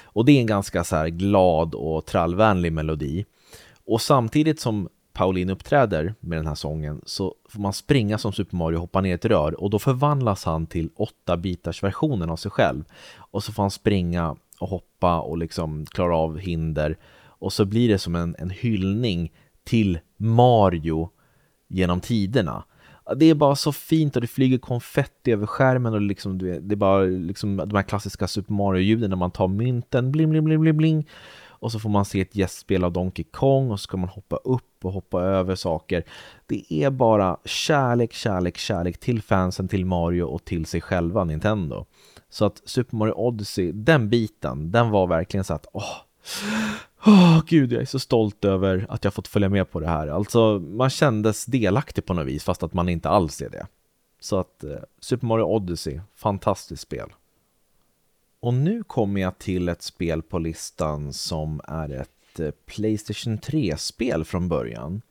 Och 0.05 0.25
det 0.25 0.33
är 0.33 0.41
en 0.41 0.47
ganska 0.47 0.85
så 0.85 1.05
glad 1.05 1.75
och 1.75 2.07
trallvänlig 2.07 2.73
melodi. 2.73 3.25
Och 3.85 4.01
samtidigt 4.01 4.61
som 4.61 4.89
Pauline 5.13 5.51
uppträder 5.51 6.15
med 6.21 6.39
den 6.39 6.47
här 6.47 6.55
sången 6.55 7.01
så 7.07 7.35
får 7.49 7.61
man 7.61 7.73
springa 7.73 8.19
som 8.19 8.33
Super 8.33 8.57
Mario 8.57 8.77
och 8.77 8.81
hoppa 8.81 9.01
ner 9.01 9.11
i 9.11 9.13
ett 9.13 9.25
rör 9.25 9.61
och 9.61 9.71
då 9.71 9.79
förvandlas 9.79 10.45
han 10.45 10.67
till 10.67 10.91
8-bitars 11.27 11.83
versionen 11.83 12.31
av 12.31 12.37
sig 12.37 12.51
själv. 12.51 12.85
Och 13.17 13.45
så 13.45 13.53
får 13.53 13.63
han 13.63 13.71
springa 13.71 14.37
och 14.59 14.69
hoppa 14.69 15.21
och 15.21 15.39
liksom 15.39 15.87
klara 15.87 16.17
av 16.17 16.39
hinder 16.39 16.97
och 17.43 17.53
så 17.53 17.65
blir 17.65 17.89
det 17.89 17.99
som 17.99 18.15
en, 18.15 18.37
en 18.39 18.51
hyllning 18.51 19.33
till 19.65 19.99
Mario 20.17 21.11
genom 21.69 22.01
tiderna. 22.01 22.65
Det 23.17 23.27
är 23.27 23.35
bara 23.35 23.57
så 23.57 23.73
fint 23.73 24.17
och 24.17 24.23
det 24.23 24.29
flyger 24.29 24.59
konfetti 24.59 25.33
över 25.33 25.47
skärmen 25.47 25.95
och 25.95 26.01
liksom, 26.01 26.39
det 26.39 26.75
är 26.75 26.77
bara 26.77 27.03
liksom 27.03 27.57
de 27.57 27.75
här 27.75 27.83
klassiska 27.83 28.29
Super 28.29 28.53
Mario-ljuden 28.53 29.11
när 29.11 29.17
man 29.17 29.31
tar 29.31 29.49
mynten, 29.49 30.13
bling, 30.13 30.31
bling, 30.31 30.45
bling, 30.45 30.61
bling, 30.61 30.77
bling. 30.77 31.09
Och 31.63 31.73
så 31.73 31.79
får 31.79 31.91
man 31.91 32.05
se 32.05 32.21
ett 32.21 32.37
gästspel 32.37 32.85
av 32.85 32.93
Donkey 32.93 33.25
Kong 33.25 33.71
och 33.71 33.81
så 33.81 33.83
ska 33.83 33.97
man 33.97 34.09
hoppa 34.09 34.37
upp 34.37 34.85
och 34.85 34.93
hoppa 34.93 35.23
över 35.23 35.55
saker. 35.55 36.05
Det 36.47 36.73
är 36.73 36.91
bara 36.91 37.37
kärlek, 37.45 38.13
kärlek, 38.13 38.59
kärlek 38.59 39.01
till 39.01 39.23
fansen, 39.23 39.69
till 39.69 39.87
Mario 39.87 40.23
och 40.23 40.45
till 40.45 40.67
sig 40.67 40.81
själva, 40.81 41.25
Nintendo. 41.25 41.87
Så 42.31 42.45
att 42.45 42.63
Super 42.65 42.97
Mario 42.97 43.13
Odyssey, 43.13 43.73
den 43.73 44.11
biten, 44.11 44.73
den 44.73 44.91
var 44.91 45.07
verkligen 45.07 45.45
så 45.45 45.55
att 45.55 45.67
åh, 45.73 45.97
Åh 47.07 47.39
oh, 47.39 47.43
gud, 47.47 47.73
jag 47.73 47.83
är 47.83 47.87
så 47.87 47.99
stolt 47.99 48.45
över 48.45 48.87
att 48.89 49.05
jag 49.05 49.15
fått 49.15 49.29
följa 49.29 49.49
med 49.49 49.71
på 49.71 49.81
det 49.81 49.89
här. 49.89 50.09
Alltså, 50.09 50.59
man 50.59 50.91
kändes 50.91 51.45
delaktig 51.45 52.05
på 52.05 52.15
något 52.15 52.27
vis, 52.27 52.45
fast 52.45 52.63
att 52.63 52.73
man 52.73 52.89
inte 52.89 53.09
alls 53.09 53.43
är 53.43 53.51
det. 53.51 53.67
Så 54.21 54.39
att 54.39 54.65
eh, 54.65 54.77
Super 55.01 55.27
Mario 55.27 55.45
Odyssey, 55.45 56.01
fantastiskt 56.17 56.83
spel. 56.83 57.09
Och 58.43 58.55
nu 58.55 58.83
kommer 58.83 59.21
jag 59.21 59.39
till 59.39 59.69
ett 59.69 59.83
spel 59.83 60.23
på 60.23 60.39
listan 60.39 61.13
som 61.13 61.61
är 61.65 61.91
ett 61.91 62.41
eh, 62.41 62.51
Playstation 62.67 63.39
3-spel 63.39 64.25
från 64.25 64.49
början. 64.49 65.03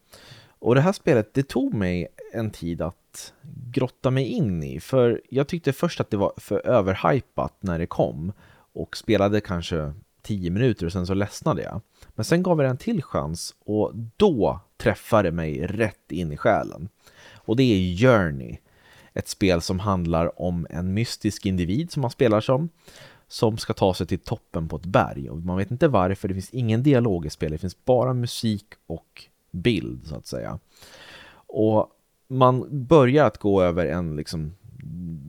Och 0.59 0.75
det 0.75 0.81
här 0.81 0.91
spelet, 0.91 1.33
det 1.33 1.47
tog 1.47 1.73
mig 1.73 2.07
en 2.33 2.51
tid 2.51 2.81
att 2.81 3.33
grotta 3.71 4.11
mig 4.11 4.25
in 4.25 4.63
i, 4.63 4.79
för 4.79 5.21
jag 5.29 5.47
tyckte 5.47 5.73
först 5.73 5.99
att 5.99 6.09
det 6.09 6.17
var 6.17 6.33
för 6.37 6.67
överhypat 6.67 7.53
när 7.59 7.79
det 7.79 7.85
kom 7.85 8.33
och 8.73 8.97
spelade 8.97 9.41
kanske 9.41 9.93
10 10.21 10.49
minuter 10.49 10.85
och 10.85 10.91
sen 10.91 11.07
så 11.07 11.13
ledsnade 11.13 11.61
jag. 11.61 11.81
Men 12.09 12.25
sen 12.25 12.43
gav 12.43 12.57
jag 12.57 12.65
det 12.65 12.69
en 12.69 12.77
till 12.77 13.03
chans 13.03 13.55
och 13.59 13.91
då 14.17 14.59
träffade 14.77 15.27
det 15.27 15.35
mig 15.35 15.67
rätt 15.67 16.11
in 16.11 16.31
i 16.31 16.37
själen. 16.37 16.89
Och 17.33 17.55
det 17.55 17.63
är 17.63 17.97
Journey. 17.97 18.57
Ett 19.13 19.27
spel 19.27 19.61
som 19.61 19.79
handlar 19.79 20.41
om 20.41 20.67
en 20.69 20.93
mystisk 20.93 21.45
individ 21.45 21.91
som 21.91 22.01
man 22.01 22.11
spelar 22.11 22.41
som 22.41 22.69
som 23.31 23.57
ska 23.57 23.73
ta 23.73 23.93
sig 23.93 24.07
till 24.07 24.19
toppen 24.19 24.67
på 24.67 24.75
ett 24.75 24.85
berg 24.85 25.29
och 25.29 25.37
man 25.37 25.57
vet 25.57 25.71
inte 25.71 25.87
varför, 25.87 26.27
det 26.27 26.33
finns 26.33 26.49
ingen 26.49 26.83
dialog 26.83 27.25
i 27.25 27.29
spelet, 27.29 27.51
det 27.51 27.61
finns 27.61 27.85
bara 27.85 28.13
musik 28.13 28.65
och 28.87 29.23
bild 29.51 30.07
så 30.07 30.15
att 30.15 30.27
säga. 30.27 30.59
Och 31.33 31.87
man 32.27 32.85
börjar 32.87 33.25
att 33.25 33.37
gå 33.37 33.61
över 33.61 33.85
en 33.85 34.15
liksom 34.15 34.55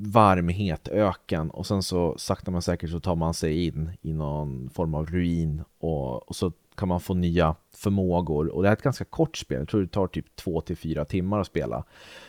varmhet, 0.01 0.89
öken 0.89 1.51
och 1.51 1.67
sen 1.67 1.83
så 1.83 2.15
sakta 2.19 2.51
men 2.51 2.63
säkert 2.63 2.91
så 2.91 3.01
tar 3.01 3.17
man 3.17 3.35
sig 3.35 3.67
in 3.67 3.91
i 4.03 4.13
någon 4.13 4.71
form 4.71 4.95
av 4.95 5.07
ruin 5.07 5.63
och, 5.79 6.29
och 6.29 6.37
så 6.37 6.53
kan 6.75 6.89
man 6.89 7.01
få 7.01 7.15
nya 7.15 7.55
förmågor 7.75 8.49
och 8.49 8.63
det 8.63 8.69
är 8.69 8.73
ett 8.73 8.83
ganska 8.83 9.05
kort 9.05 9.37
spel, 9.37 9.59
jag 9.59 9.69
tror 9.69 9.81
det 9.81 9.89
tar 9.89 10.07
typ 10.07 10.37
två 10.37 10.61
till 10.61 10.77
fyra 10.77 11.05
timmar 11.05 11.41
att 11.41 11.47
spela. 11.47 11.85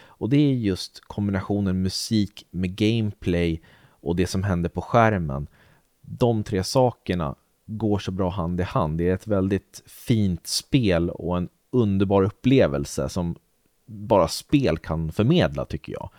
Och 0.06 0.30
det 0.30 0.38
är 0.38 0.53
just 0.53 1.01
kombinationen 1.01 1.82
musik 1.82 2.48
med 2.51 2.75
gameplay 2.75 3.62
och 4.03 4.15
det 4.15 4.27
som 4.27 4.44
händer 4.44 4.70
på 4.70 4.82
skärmen. 4.82 5.48
De 6.06 6.44
tre 6.44 6.64
sakerna 6.64 7.36
går 7.66 8.00
så 8.00 8.12
bra 8.12 8.30
hand 8.30 8.60
i 8.60 8.64
hand. 8.64 8.98
Det 8.98 9.10
är 9.10 9.14
ett 9.14 9.28
väldigt 9.28 9.84
fint 9.86 10.48
spel 10.48 11.10
och 11.10 11.38
en 11.38 11.50
underbar 11.72 12.24
upplevelse 12.24 13.10
som 13.10 13.36
bara 13.86 14.28
spel 14.28 14.78
kan 14.78 15.12
förmedla 15.12 15.66
tycker 15.66 15.94
jag. 15.94 16.10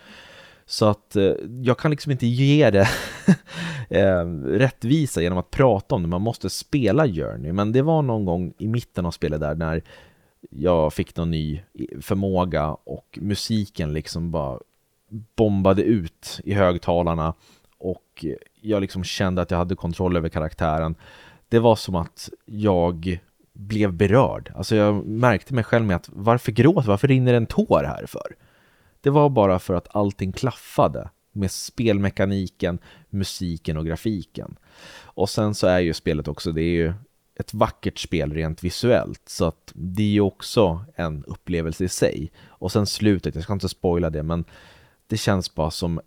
Så 0.66 0.86
att 0.86 1.16
eh, 1.16 1.32
jag 1.62 1.78
kan 1.78 1.90
liksom 1.90 2.12
inte 2.12 2.26
ge 2.26 2.70
det 2.70 2.88
eh, 3.88 4.26
rättvisa 4.44 5.22
genom 5.22 5.38
att 5.38 5.50
prata 5.50 5.94
om 5.94 6.02
det. 6.02 6.08
Man 6.08 6.22
måste 6.22 6.50
spela 6.50 7.06
Journey. 7.06 7.52
Men 7.52 7.72
det 7.72 7.82
var 7.82 8.02
någon 8.02 8.24
gång 8.24 8.54
i 8.58 8.68
mitten 8.68 9.06
av 9.06 9.10
spelet 9.10 9.40
där 9.40 9.54
när 9.54 9.82
jag 10.50 10.92
fick 10.92 11.16
någon 11.16 11.30
ny 11.30 11.62
förmåga 12.00 12.76
och 12.84 13.18
musiken 13.22 13.92
liksom 13.92 14.30
bara 14.30 14.58
bombade 15.36 15.82
ut 15.82 16.40
i 16.44 16.52
högtalarna 16.52 17.34
och 17.78 18.24
jag 18.64 18.80
liksom 18.80 19.04
kände 19.04 19.42
att 19.42 19.50
jag 19.50 19.58
hade 19.58 19.76
kontroll 19.76 20.16
över 20.16 20.28
karaktären. 20.28 20.94
Det 21.48 21.58
var 21.58 21.76
som 21.76 21.94
att 21.94 22.30
jag 22.44 23.18
blev 23.52 23.92
berörd. 23.92 24.52
Alltså 24.56 24.76
jag 24.76 25.06
märkte 25.06 25.54
mig 25.54 25.64
själv 25.64 25.84
med 25.84 25.96
att 25.96 26.08
varför 26.12 26.52
gråter, 26.52 26.88
varför 26.88 27.08
rinner 27.08 27.34
en 27.34 27.46
tår 27.46 27.84
här 27.84 28.06
för? 28.06 28.36
Det 29.00 29.10
var 29.10 29.28
bara 29.28 29.58
för 29.58 29.74
att 29.74 29.96
allting 29.96 30.32
klaffade 30.32 31.10
med 31.32 31.50
spelmekaniken, 31.50 32.78
musiken 33.10 33.76
och 33.76 33.86
grafiken. 33.86 34.56
Och 35.02 35.30
sen 35.30 35.54
så 35.54 35.66
är 35.66 35.80
ju 35.80 35.94
spelet 35.94 36.28
också, 36.28 36.52
det 36.52 36.62
är 36.62 36.74
ju 36.74 36.94
ett 37.36 37.54
vackert 37.54 37.98
spel 37.98 38.32
rent 38.32 38.64
visuellt 38.64 39.22
så 39.26 39.44
att 39.44 39.72
det 39.74 40.02
är 40.02 40.12
ju 40.12 40.20
också 40.20 40.84
en 40.96 41.24
upplevelse 41.24 41.84
i 41.84 41.88
sig. 41.88 42.32
Och 42.46 42.72
sen 42.72 42.86
slutet, 42.86 43.34
jag 43.34 43.44
ska 43.44 43.52
inte 43.52 43.68
spoila 43.68 44.10
det 44.10 44.22
men 44.22 44.44
det 45.06 45.16
känns 45.16 45.54
bara 45.54 45.70
som 45.70 46.00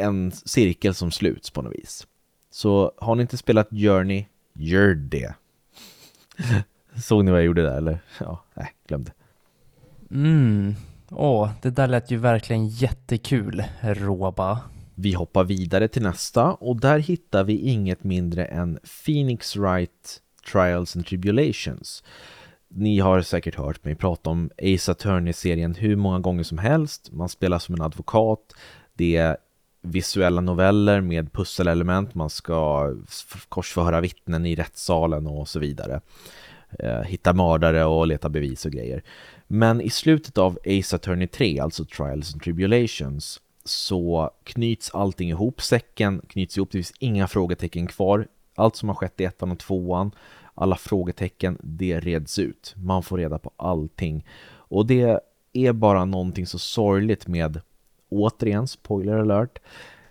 en 0.00 0.32
cirkel 0.32 0.94
som 0.94 1.10
sluts 1.10 1.50
på 1.50 1.62
något 1.62 1.74
vis. 1.74 2.06
Så 2.50 2.92
har 2.98 3.14
ni 3.14 3.22
inte 3.22 3.36
spelat 3.36 3.70
Journey, 3.70 4.24
gör 4.52 4.94
det. 4.94 5.34
Såg 7.02 7.24
ni 7.24 7.30
vad 7.30 7.40
jag 7.40 7.46
gjorde 7.46 7.62
där 7.62 7.76
eller? 7.76 7.98
Ja, 8.20 8.44
nej, 8.54 8.72
glöm 8.86 9.04
det. 9.04 9.12
Mm, 10.10 10.74
Åh, 11.12 11.50
det 11.62 11.70
där 11.70 11.86
lät 11.86 12.10
ju 12.10 12.16
verkligen 12.16 12.68
jättekul, 12.68 13.64
Roba. 13.80 14.60
Vi 14.94 15.12
hoppar 15.12 15.44
vidare 15.44 15.88
till 15.88 16.02
nästa 16.02 16.52
och 16.52 16.80
där 16.80 16.98
hittar 16.98 17.44
vi 17.44 17.58
inget 17.58 18.04
mindre 18.04 18.44
än 18.44 18.78
Phoenix 19.04 19.56
Wright 19.56 20.20
Trials 20.52 20.96
and 20.96 21.06
Tribulations. 21.06 22.04
Ni 22.68 22.98
har 22.98 23.22
säkert 23.22 23.54
hört 23.54 23.84
mig 23.84 23.94
prata 23.94 24.30
om 24.30 24.50
Ace 24.62 24.92
Attorney-serien 24.92 25.74
hur 25.74 25.96
många 25.96 26.18
gånger 26.18 26.42
som 26.42 26.58
helst. 26.58 27.12
Man 27.12 27.28
spelar 27.28 27.58
som 27.58 27.74
en 27.74 27.82
advokat. 27.82 28.54
Det 28.94 29.16
är 29.16 29.36
visuella 29.80 30.40
noveller 30.40 31.00
med 31.00 31.32
pusselelement. 31.32 32.14
Man 32.14 32.30
ska 32.30 32.92
korsförhöra 33.48 34.00
vittnen 34.00 34.46
i 34.46 34.54
rättssalen 34.54 35.26
och 35.26 35.48
så 35.48 35.58
vidare. 35.58 36.00
Eh, 36.78 37.00
hitta 37.00 37.32
mördare 37.32 37.84
och 37.84 38.06
leta 38.06 38.28
bevis 38.28 38.66
och 38.66 38.72
grejer. 38.72 39.02
Men 39.46 39.80
i 39.80 39.90
slutet 39.90 40.38
av 40.38 40.58
Ace 40.66 40.96
Attorney 40.96 41.26
3, 41.26 41.58
alltså 41.58 41.84
Trials 41.84 42.32
and 42.32 42.42
Tribulations, 42.42 43.40
så 43.64 44.30
knyts 44.44 44.90
allting 44.94 45.28
ihop, 45.28 45.62
säcken 45.62 46.22
knyts 46.28 46.56
ihop, 46.56 46.70
det 46.70 46.78
finns 46.78 46.92
inga 46.98 47.28
frågetecken 47.28 47.86
kvar. 47.86 48.26
Allt 48.54 48.76
som 48.76 48.88
har 48.88 48.96
skett 48.96 49.20
i 49.20 49.24
ettan 49.24 49.50
och 49.50 49.58
tvåan, 49.58 50.10
alla 50.54 50.76
frågetecken, 50.76 51.58
det 51.62 52.00
reds 52.00 52.38
ut. 52.38 52.74
Man 52.76 53.02
får 53.02 53.18
reda 53.18 53.38
på 53.38 53.50
allting. 53.56 54.26
Och 54.52 54.86
det 54.86 55.20
är 55.52 55.72
bara 55.72 56.04
någonting 56.04 56.46
så 56.46 56.58
sorgligt 56.58 57.26
med, 57.26 57.60
återigen, 58.10 58.68
spoiler 58.68 59.16
alert, 59.16 59.58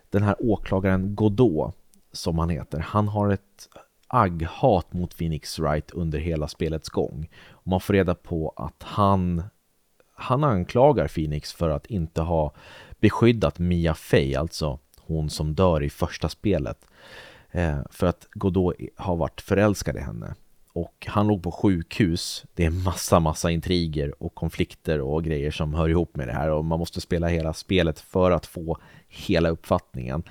den 0.10 0.24
här 0.24 0.36
åklagaren 0.39 1.15
Godot, 1.15 1.75
som 2.12 2.39
han 2.39 2.50
heter, 2.50 2.79
han 2.79 3.08
har 3.08 3.29
ett 3.29 3.70
agghat 4.08 4.94
mot 4.94 5.18
Phoenix 5.18 5.60
Wright 5.60 5.91
under 5.91 6.20
hela 6.20 6.48
spelets 6.48 6.89
gång. 6.89 7.29
Och 7.50 7.68
man 7.68 7.82
får 7.82 7.94
reda 7.94 8.15
på 8.15 8.53
att 8.56 8.84
han, 8.84 9.44
han 10.13 10.44
anklagar 10.44 11.08
Phoenix 11.08 11.53
för 11.53 11.70
att 11.70 11.86
inte 11.86 12.22
ha 12.22 12.53
beskyddat 13.00 13.60
Mia 13.60 13.94
Fey, 13.94 14.36
alltså 14.36 14.79
hon 15.00 15.29
som 15.29 15.56
dör 15.56 15.84
i 15.84 15.89
första 15.89 16.29
spelet. 16.29 16.86
Eh, 17.51 17.79
för 17.89 18.08
att 18.08 18.27
Godot 18.32 18.75
har 18.96 19.15
varit 19.15 19.41
förälskad 19.41 19.96
i 19.96 20.00
henne. 20.00 20.36
Och 20.74 21.06
han 21.08 21.28
låg 21.28 21.44
på 21.44 21.52
sjukhus. 21.52 22.46
Det 22.54 22.66
är 22.66 22.70
massa, 22.70 23.20
massa 23.20 23.52
intriger 23.52 24.24
och 24.24 24.36
konflikter 24.36 25.02
och 25.02 25.24
grejer 25.24 25.52
som 25.52 25.74
hör 25.74 25.90
ihop 25.90 26.16
med 26.16 26.28
det 26.28 26.34
här 26.34 26.50
och 26.50 26.66
man 26.66 26.80
måste 26.80 27.02
spela 27.02 27.28
hela 27.28 27.54
spelet 27.54 28.00
för 28.00 28.32
att 28.32 28.46
få 28.46 28.78
hela 29.08 29.50
uppfattningen. 29.50 30.24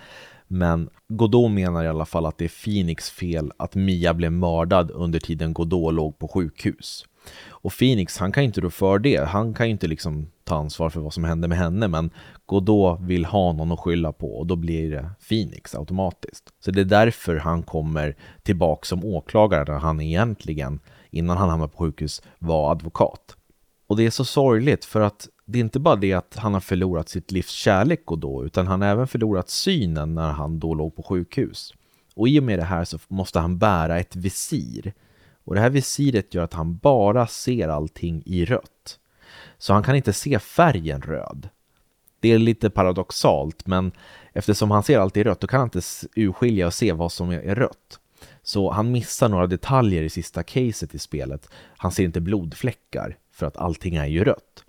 Men 0.47 0.91
Godot 1.09 1.51
menar 1.51 1.85
i 1.85 1.89
alla 1.89 2.07
fall 2.07 2.27
att 2.27 2.39
det 2.39 2.45
är 2.45 2.65
Phoenix 2.65 3.11
fel 3.11 3.53
att 3.57 3.75
Mia 3.75 4.15
blev 4.15 4.33
mördad 4.33 4.91
under 4.91 5.21
tiden 5.21 5.53
Godot 5.53 5.95
låg 5.95 6.19
på 6.19 6.29
sjukhus. 6.29 7.05
Och 7.49 7.73
Phoenix, 7.79 8.19
han 8.19 8.33
kan 8.33 8.43
ju 8.43 8.47
inte 8.47 8.61
rå 8.61 8.71
för 8.71 8.99
det. 8.99 9.29
Han 9.29 9.55
kan 9.55 9.67
ju 9.67 9.73
inte 9.73 9.87
liksom 9.87 10.27
ta 10.45 10.57
ansvar 10.57 10.91
för 10.91 11.01
vad 11.01 11.13
som 11.15 11.25
hände 11.25 11.49
med 11.49 11.59
henne, 11.59 11.89
men 11.89 12.11
Godot 12.47 13.01
vill 13.01 13.25
ha 13.25 13.53
någon 13.53 13.73
att 13.73 13.81
skylla 13.81 14.13
på 14.13 14.39
och 14.39 14.47
då 14.47 14.57
blir 14.57 14.91
det 14.91 15.11
Phoenix 15.29 15.75
automatiskt. 15.75 16.45
Så 16.61 16.71
det 16.71 16.81
är 16.81 16.85
därför 16.85 17.37
han 17.37 17.63
kommer 17.63 18.17
tillbaka 18.43 18.85
som 18.87 19.05
åklagare 19.05 19.65
där 19.65 19.79
han 19.79 20.01
egentligen, 20.01 20.81
innan 21.11 21.37
han 21.37 21.49
hamnade 21.49 21.73
på 21.73 21.79
sjukhus, 21.79 22.23
var 22.39 22.73
advokat. 22.73 23.37
Och 23.87 23.97
det 23.97 24.07
är 24.07 24.11
så 24.11 24.25
sorgligt 24.25 24.85
för 24.85 25.01
att 25.01 25.29
det 25.45 25.59
är 25.59 25.61
inte 25.61 25.81
bara 25.81 25.97
det 25.97 26.13
att 26.13 26.37
han 26.37 26.55
har 26.55 26.61
förlorat 26.61 27.09
sitt 27.09 27.33
livs 27.33 27.51
kärlek 27.51 28.05
Godot, 28.05 28.47
utan 28.47 28.67
han 28.67 28.83
har 28.83 28.89
även 28.89 29.09
förlorat 29.09 29.49
synen 29.49 30.15
när 30.15 30.33
han 30.33 30.59
då 30.59 30.75
låg 30.75 30.97
på 30.97 31.03
sjukhus. 31.03 31.75
Och 32.15 32.29
i 32.29 32.41
och 32.41 32.43
med 32.43 32.59
det 32.59 32.65
här 32.65 32.85
så 32.85 32.99
måste 33.09 33.39
han 33.39 33.59
bära 33.59 33.99
ett 33.99 34.17
visir. 34.17 34.93
Och 35.49 35.55
det 35.55 35.61
här 35.61 35.71
visiret 35.71 36.35
gör 36.35 36.45
att 36.45 36.55
han 36.55 36.77
bara 36.77 37.27
ser 37.27 37.69
allting 37.69 38.23
i 38.27 38.45
rött. 38.45 38.99
Så 39.59 39.73
han 39.73 39.83
kan 39.83 39.97
inte 39.97 40.13
se 40.13 40.39
färgen 40.39 41.03
röd. 41.03 41.49
Det 42.21 42.33
är 42.33 42.39
lite 42.39 42.71
paradoxalt, 42.71 43.67
men 43.67 43.93
eftersom 44.33 44.71
han 44.71 44.83
ser 44.83 44.99
allt 44.99 45.17
i 45.17 45.25
rött, 45.25 45.41
då 45.41 45.47
kan 45.47 45.61
han 45.61 45.67
inte 45.67 45.81
urskilja 46.17 46.67
och 46.67 46.75
se 46.75 46.93
vad 46.93 47.13
som 47.13 47.31
är 47.31 47.55
rött. 47.55 48.01
Så 48.43 48.71
han 48.71 48.91
missar 48.91 49.29
några 49.29 49.47
detaljer 49.47 50.03
i 50.03 50.09
sista 50.09 50.43
caset 50.43 50.95
i 50.95 50.99
spelet. 50.99 51.49
Han 51.77 51.93
ser 51.93 52.05
inte 52.05 52.21
blodfläckar, 52.21 53.17
för 53.33 53.47
att 53.47 53.57
allting 53.57 53.97
är 53.97 54.07
ju 54.07 54.25
rött. 54.25 54.65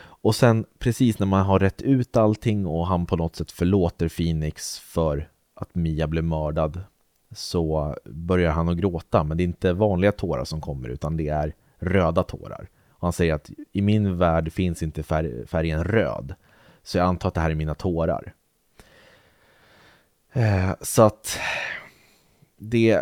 Och 0.00 0.34
sen 0.34 0.64
precis 0.78 1.18
när 1.18 1.26
man 1.26 1.46
har 1.46 1.58
rätt 1.58 1.82
ut 1.82 2.16
allting 2.16 2.66
och 2.66 2.86
han 2.86 3.06
på 3.06 3.16
något 3.16 3.36
sätt 3.36 3.52
förlåter 3.52 4.08
Phoenix 4.08 4.78
för 4.78 5.28
att 5.54 5.74
Mia 5.74 6.06
blev 6.06 6.24
mördad 6.24 6.80
så 7.34 7.96
börjar 8.04 8.52
han 8.52 8.68
att 8.68 8.76
gråta, 8.76 9.24
men 9.24 9.36
det 9.36 9.42
är 9.42 9.44
inte 9.44 9.72
vanliga 9.72 10.12
tårar 10.12 10.44
som 10.44 10.60
kommer 10.60 10.88
utan 10.88 11.16
det 11.16 11.28
är 11.28 11.54
röda 11.78 12.22
tårar. 12.22 12.68
Och 12.90 13.06
han 13.06 13.12
säger 13.12 13.34
att 13.34 13.50
i 13.72 13.82
min 13.82 14.18
värld 14.18 14.52
finns 14.52 14.82
inte 14.82 15.02
färg, 15.02 15.46
färgen 15.46 15.84
röd, 15.84 16.34
så 16.82 16.98
jag 16.98 17.06
antar 17.06 17.28
att 17.28 17.34
det 17.34 17.40
här 17.40 17.50
är 17.50 17.54
mina 17.54 17.74
tårar. 17.74 18.32
Eh, 20.32 20.70
så 20.80 21.02
att 21.02 21.38
det, 22.56 22.98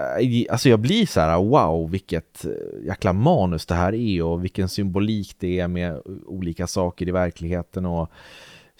alltså 0.51 0.69
jag 0.69 0.81
blir 0.81 1.07
så 1.07 1.21
här, 1.21 1.39
wow, 1.39 1.91
vilket 1.91 2.47
jäkla 2.87 3.13
manus 3.13 3.67
det 3.67 3.75
här 3.75 3.95
är 3.95 4.23
och 4.23 4.45
vilken 4.45 4.69
symbolik 4.69 5.37
det 5.39 5.61
är 5.61 5.69
med 5.69 6.01
olika 6.27 6.67
saker 6.67 7.09
i 7.09 7.11
verkligheten 7.11 7.87
och 7.87 8.11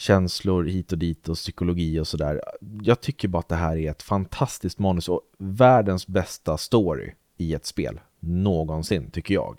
känslor 0.01 0.65
hit 0.65 0.93
och 0.93 0.99
dit 0.99 1.29
och 1.29 1.37
psykologi 1.37 2.01
och 2.01 2.09
sådär. 2.09 2.41
Jag 2.83 3.01
tycker 3.01 3.29
bara 3.29 3.39
att 3.39 3.49
det 3.49 3.57
här 3.57 3.77
är 3.77 3.91
ett 3.91 4.03
fantastiskt 4.03 4.79
manus 4.79 5.09
och 5.09 5.21
världens 5.39 6.07
bästa 6.07 6.59
story 6.59 7.13
i 7.37 7.55
ett 7.55 7.67
spel 7.67 8.01
någonsin, 8.21 9.11
tycker 9.11 9.35
jag. 9.35 9.57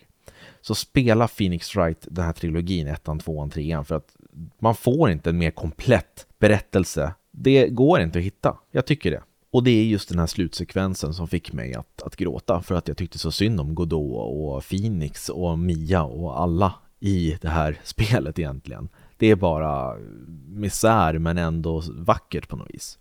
Så 0.62 0.76
spela 0.76 1.28
Phoenix 1.28 1.76
Wright, 1.76 2.08
den 2.10 2.26
här 2.26 2.34
trilogin, 2.34 2.88
ettan, 2.88 3.20
tvåan, 3.20 3.50
trean, 3.50 3.86
för 3.86 3.96
att 3.96 4.16
man 4.60 4.76
får 4.76 5.12
inte 5.12 5.30
en 5.30 5.38
mer 5.38 5.52
komplett 5.52 6.28
berättelse. 6.40 7.14
Det 7.32 7.68
går 7.68 8.02
inte 8.02 8.20
att 8.20 8.26
hitta. 8.26 8.58
Jag 8.72 8.86
tycker 8.86 9.12
det. 9.12 9.24
Och 9.52 9.64
det 9.64 9.72
är 9.72 9.84
just 9.84 10.10
den 10.10 10.20
här 10.20 10.28
slutsekvensen 10.28 11.14
som 11.14 11.28
fick 11.28 11.54
mig 11.54 11.74
att, 11.74 12.02
att 12.02 12.16
gråta 12.16 12.62
för 12.62 12.76
att 12.76 12.88
jag 12.88 12.98
tyckte 12.98 13.20
så 13.20 13.32
synd 13.32 13.60
om 13.60 13.76
Godot 13.76 14.18
och 14.18 14.64
Phoenix 14.64 15.30
och 15.30 15.60
Mia 15.60 16.04
och 16.04 16.42
alla 16.42 16.74
i 17.00 17.38
det 17.42 17.50
här 17.50 17.80
spelet 17.84 18.40
egentligen. 18.40 18.90
Det 19.22 19.28
är 19.28 19.36
bara 19.36 19.98
misär 20.48 21.18
men 21.18 21.38
ändå 21.38 21.84
vackert 21.92 22.48
på 22.48 22.56
något 22.56 22.70
vis. 22.70 23.00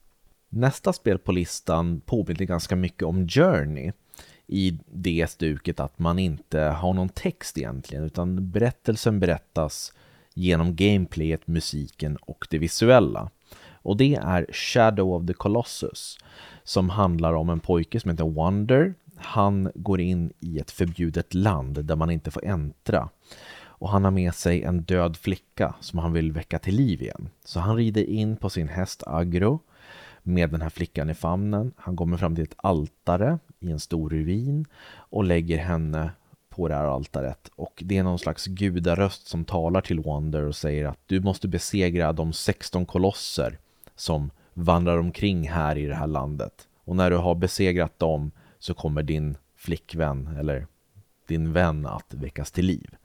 Nästa 0.48 0.92
spel 0.92 1.18
på 1.18 1.32
listan 1.32 2.00
påminner 2.00 2.44
ganska 2.44 2.76
mycket 2.76 3.02
om 3.02 3.28
Journey 3.28 3.92
i 4.46 4.78
det 4.92 5.30
stuket 5.30 5.80
att 5.80 5.98
man 5.98 6.18
inte 6.18 6.60
har 6.60 6.94
någon 6.94 7.08
text 7.08 7.58
egentligen 7.58 8.04
utan 8.04 8.50
berättelsen 8.50 9.20
berättas 9.20 9.92
genom 10.34 10.76
gameplayet, 10.76 11.46
musiken 11.46 12.16
och 12.16 12.46
det 12.50 12.58
visuella. 12.58 13.30
Och 13.72 13.96
det 13.96 14.14
är 14.14 14.46
Shadow 14.52 15.14
of 15.14 15.26
the 15.26 15.32
Colossus 15.32 16.18
som 16.64 16.90
handlar 16.90 17.32
om 17.32 17.50
en 17.50 17.60
pojke 17.60 18.00
som 18.00 18.10
heter 18.10 18.24
Wonder. 18.24 18.94
Han 19.16 19.70
går 19.74 20.00
in 20.00 20.32
i 20.40 20.58
ett 20.58 20.70
förbjudet 20.70 21.34
land 21.34 21.84
där 21.84 21.96
man 21.96 22.10
inte 22.10 22.30
får 22.30 22.44
äntra 22.44 23.08
och 23.80 23.88
han 23.88 24.04
har 24.04 24.10
med 24.10 24.34
sig 24.34 24.62
en 24.62 24.82
död 24.82 25.16
flicka 25.16 25.74
som 25.80 25.98
han 25.98 26.12
vill 26.12 26.32
väcka 26.32 26.58
till 26.58 26.74
liv 26.74 27.02
igen. 27.02 27.28
Så 27.44 27.60
han 27.60 27.76
rider 27.76 28.04
in 28.04 28.36
på 28.36 28.50
sin 28.50 28.68
häst 28.68 29.02
Agro 29.06 29.60
med 30.22 30.50
den 30.50 30.62
här 30.62 30.70
flickan 30.70 31.10
i 31.10 31.14
famnen. 31.14 31.72
Han 31.76 31.96
kommer 31.96 32.16
fram 32.16 32.34
till 32.34 32.44
ett 32.44 32.54
altare 32.56 33.38
i 33.60 33.70
en 33.70 33.80
stor 33.80 34.10
ruin 34.10 34.66
och 34.94 35.24
lägger 35.24 35.58
henne 35.58 36.10
på 36.48 36.68
det 36.68 36.74
här 36.74 36.84
altaret 36.84 37.50
och 37.56 37.82
det 37.86 37.98
är 37.98 38.02
någon 38.02 38.18
slags 38.18 38.46
gudaröst 38.46 39.26
som 39.26 39.44
talar 39.44 39.80
till 39.80 40.00
Wonder 40.00 40.42
och 40.42 40.56
säger 40.56 40.86
att 40.86 40.98
du 41.06 41.20
måste 41.20 41.48
besegra 41.48 42.12
de 42.12 42.32
16 42.32 42.86
kolosser 42.86 43.58
som 43.96 44.30
vandrar 44.54 44.98
omkring 44.98 45.48
här 45.48 45.78
i 45.78 45.86
det 45.86 45.94
här 45.94 46.06
landet. 46.06 46.68
Och 46.84 46.96
när 46.96 47.10
du 47.10 47.16
har 47.16 47.34
besegrat 47.34 47.98
dem 47.98 48.30
så 48.58 48.74
kommer 48.74 49.02
din 49.02 49.36
flickvän 49.56 50.36
eller 50.38 50.66
din 51.26 51.52
vän 51.52 51.86
att 51.86 52.14
väckas 52.14 52.50
till 52.50 52.66
liv. 52.66 52.96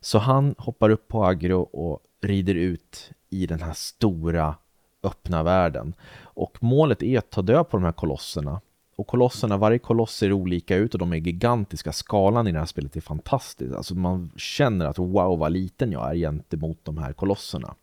Så 0.00 0.18
han 0.18 0.54
hoppar 0.58 0.90
upp 0.90 1.08
på 1.08 1.24
Agro 1.24 1.60
och 1.60 2.00
rider 2.22 2.54
ut 2.54 3.10
i 3.30 3.46
den 3.46 3.62
här 3.62 3.72
stora 3.72 4.54
öppna 5.02 5.42
världen. 5.42 5.94
Och 6.22 6.58
målet 6.60 7.02
är 7.02 7.18
att 7.18 7.30
ta 7.30 7.42
död 7.42 7.68
på 7.68 7.76
de 7.76 7.84
här 7.84 7.92
kolosserna. 7.92 8.60
Och 8.96 9.06
kolosserna, 9.06 9.56
varje 9.56 9.78
koloss 9.78 10.14
ser 10.14 10.32
olika 10.32 10.76
ut 10.76 10.94
och 10.94 10.98
de 10.98 11.12
är 11.12 11.16
gigantiska. 11.16 11.92
Skalan 11.92 12.46
i 12.46 12.52
det 12.52 12.58
här 12.58 12.66
spelet 12.66 12.96
är 12.96 13.00
fantastisk. 13.00 13.74
Alltså 13.74 13.94
man 13.94 14.30
känner 14.36 14.86
att 14.86 14.98
wow 14.98 15.38
vad 15.38 15.52
liten 15.52 15.92
jag 15.92 16.10
är 16.10 16.14
gentemot 16.14 16.78
de 16.82 16.98
här 16.98 17.12
kolosserna. 17.12 17.74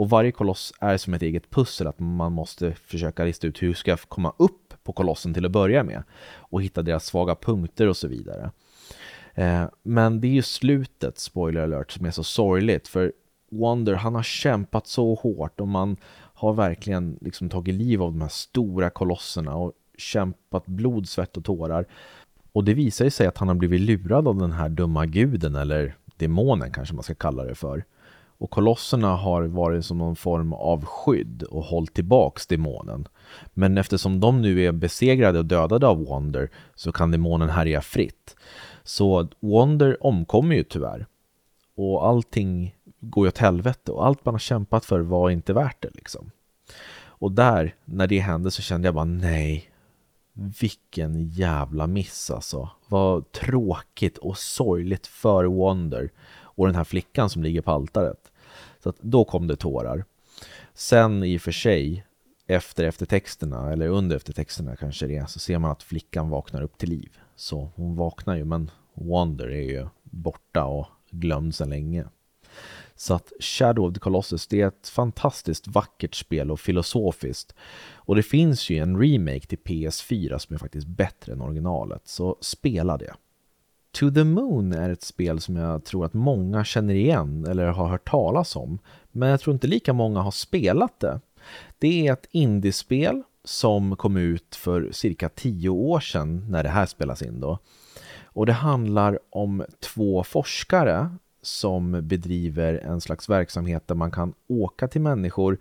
Och 0.00 0.10
varje 0.10 0.32
koloss 0.32 0.72
är 0.80 0.96
som 0.96 1.14
ett 1.14 1.22
eget 1.22 1.50
pussel, 1.50 1.86
att 1.86 1.98
man 1.98 2.32
måste 2.32 2.74
försöka 2.74 3.24
lista 3.24 3.46
ut 3.46 3.62
hur 3.62 3.74
ska 3.74 3.90
jag 3.90 4.00
komma 4.00 4.32
upp 4.36 4.74
på 4.82 4.92
kolossen 4.92 5.34
till 5.34 5.46
att 5.46 5.52
börja 5.52 5.84
med 5.84 6.02
och 6.36 6.62
hitta 6.62 6.82
deras 6.82 7.06
svaga 7.06 7.34
punkter 7.34 7.88
och 7.88 7.96
så 7.96 8.08
vidare. 8.08 8.50
Eh, 9.40 9.64
men 9.82 10.20
det 10.20 10.26
är 10.26 10.32
ju 10.32 10.42
slutet, 10.42 11.18
spoiler 11.18 11.62
alert, 11.62 11.92
som 11.92 12.06
är 12.06 12.10
så 12.10 12.24
sorgligt 12.24 12.88
för 12.88 13.12
Wonder, 13.50 13.94
han 13.94 14.14
har 14.14 14.22
kämpat 14.22 14.86
så 14.86 15.14
hårt 15.14 15.60
och 15.60 15.68
man 15.68 15.96
har 16.34 16.52
verkligen 16.52 17.18
liksom 17.20 17.48
tagit 17.48 17.74
liv 17.74 18.02
av 18.02 18.12
de 18.12 18.20
här 18.20 18.28
stora 18.28 18.90
kolosserna 18.90 19.54
och 19.54 19.72
kämpat 19.98 20.66
blod, 20.66 21.08
svett 21.08 21.36
och 21.36 21.44
tårar. 21.44 21.86
Och 22.52 22.64
det 22.64 22.74
visar 22.74 23.04
ju 23.04 23.10
sig 23.10 23.26
att 23.26 23.38
han 23.38 23.48
har 23.48 23.54
blivit 23.54 23.80
lurad 23.80 24.28
av 24.28 24.38
den 24.38 24.52
här 24.52 24.68
dumma 24.68 25.06
guden 25.06 25.54
eller 25.54 25.96
demonen 26.16 26.72
kanske 26.72 26.94
man 26.94 27.02
ska 27.02 27.14
kalla 27.14 27.44
det 27.44 27.54
för. 27.54 27.84
Och 28.38 28.50
kolosserna 28.50 29.16
har 29.16 29.42
varit 29.42 29.84
som 29.84 29.98
någon 29.98 30.16
form 30.16 30.52
av 30.52 30.84
skydd 30.84 31.42
och 31.42 31.62
hållit 31.64 31.94
tillbaks 31.94 32.46
demonen. 32.46 33.08
Men 33.54 33.78
eftersom 33.78 34.20
de 34.20 34.42
nu 34.42 34.62
är 34.62 34.72
besegrade 34.72 35.38
och 35.38 35.46
dödade 35.46 35.86
av 35.86 36.04
Wonder 36.04 36.50
så 36.74 36.92
kan 36.92 37.10
demonen 37.10 37.48
härja 37.48 37.80
fritt. 37.80 38.36
Så 38.90 39.28
Wonder 39.40 40.06
omkommer 40.06 40.54
ju 40.56 40.64
tyvärr. 40.64 41.06
Och 41.74 42.06
allting 42.06 42.76
går 43.00 43.26
ju 43.26 43.28
åt 43.28 43.38
helvete 43.38 43.92
och 43.92 44.06
allt 44.06 44.24
man 44.24 44.34
har 44.34 44.38
kämpat 44.38 44.84
för 44.84 45.00
var 45.00 45.30
inte 45.30 45.52
värt 45.52 45.82
det 45.82 45.90
liksom. 45.94 46.30
Och 47.02 47.32
där, 47.32 47.74
när 47.84 48.06
det 48.06 48.18
hände 48.18 48.50
så 48.50 48.62
kände 48.62 48.88
jag 48.88 48.94
bara 48.94 49.04
nej, 49.04 49.70
vilken 50.32 51.28
jävla 51.28 51.86
miss 51.86 52.30
alltså. 52.30 52.70
Vad 52.88 53.32
tråkigt 53.32 54.18
och 54.18 54.38
sorgligt 54.38 55.06
för 55.06 55.44
Wonder 55.44 56.10
och 56.38 56.66
den 56.66 56.76
här 56.76 56.84
flickan 56.84 57.30
som 57.30 57.42
ligger 57.42 57.62
på 57.62 57.70
altaret. 57.70 58.30
Så 58.82 58.88
att 58.88 58.96
då 59.00 59.24
kom 59.24 59.46
det 59.46 59.56
tårar. 59.56 60.04
Sen 60.74 61.24
i 61.24 61.36
och 61.36 61.42
för 61.42 61.52
sig, 61.52 62.04
efter 62.46 62.84
eftertexterna, 62.84 63.72
eller 63.72 63.88
under 63.88 64.16
eftertexterna 64.16 64.76
kanske 64.76 65.06
det 65.06 65.16
är, 65.16 65.26
så 65.26 65.38
ser 65.38 65.58
man 65.58 65.70
att 65.70 65.82
flickan 65.82 66.28
vaknar 66.28 66.62
upp 66.62 66.78
till 66.78 66.88
liv. 66.88 67.18
Så 67.36 67.70
hon 67.74 67.96
vaknar 67.96 68.36
ju, 68.36 68.44
men 68.44 68.70
Wonder 68.94 69.46
är 69.46 69.62
ju 69.62 69.86
borta 70.02 70.64
och 70.64 70.86
glömd 71.10 71.54
sedan 71.54 71.70
länge. 71.70 72.04
Så 72.94 73.14
att 73.14 73.32
Shadow 73.40 73.84
of 73.84 73.94
the 73.94 74.00
Colossus, 74.00 74.46
det 74.46 74.60
är 74.60 74.68
ett 74.68 74.88
fantastiskt 74.88 75.68
vackert 75.68 76.14
spel 76.14 76.50
och 76.50 76.60
filosofiskt. 76.60 77.54
Och 77.92 78.16
det 78.16 78.22
finns 78.22 78.70
ju 78.70 78.78
en 78.78 79.00
remake 79.00 79.46
till 79.46 79.58
PS4 79.58 80.38
som 80.38 80.54
är 80.54 80.58
faktiskt 80.58 80.86
bättre 80.86 81.32
än 81.32 81.40
originalet, 81.40 82.08
så 82.08 82.36
spela 82.40 82.96
det. 82.96 83.14
To 83.92 84.10
the 84.10 84.24
Moon 84.24 84.72
är 84.72 84.90
ett 84.90 85.02
spel 85.02 85.40
som 85.40 85.56
jag 85.56 85.84
tror 85.84 86.04
att 86.04 86.14
många 86.14 86.64
känner 86.64 86.94
igen 86.94 87.46
eller 87.46 87.66
har 87.66 87.88
hört 87.88 88.10
talas 88.10 88.56
om. 88.56 88.78
Men 89.12 89.28
jag 89.28 89.40
tror 89.40 89.54
inte 89.54 89.66
lika 89.66 89.92
många 89.92 90.20
har 90.20 90.30
spelat 90.30 91.00
det. 91.00 91.20
Det 91.78 92.06
är 92.06 92.12
ett 92.12 92.26
indiespel 92.30 93.22
som 93.44 93.96
kom 93.96 94.16
ut 94.16 94.56
för 94.56 94.88
cirka 94.92 95.28
tio 95.28 95.68
år 95.68 96.00
sedan 96.00 96.46
när 96.48 96.62
det 96.62 96.68
här 96.68 96.86
spelas 96.86 97.22
in 97.22 97.40
då. 97.40 97.58
Och 98.40 98.46
det 98.46 98.52
handlar 98.52 99.18
om 99.30 99.64
två 99.80 100.24
forskare 100.24 101.10
som 101.42 102.08
bedriver 102.08 102.74
en 102.74 103.00
slags 103.00 103.28
verksamhet 103.28 103.88
där 103.88 103.94
man 103.94 104.10
kan 104.10 104.34
åka 104.48 104.88
till 104.88 105.00
människor 105.00 105.58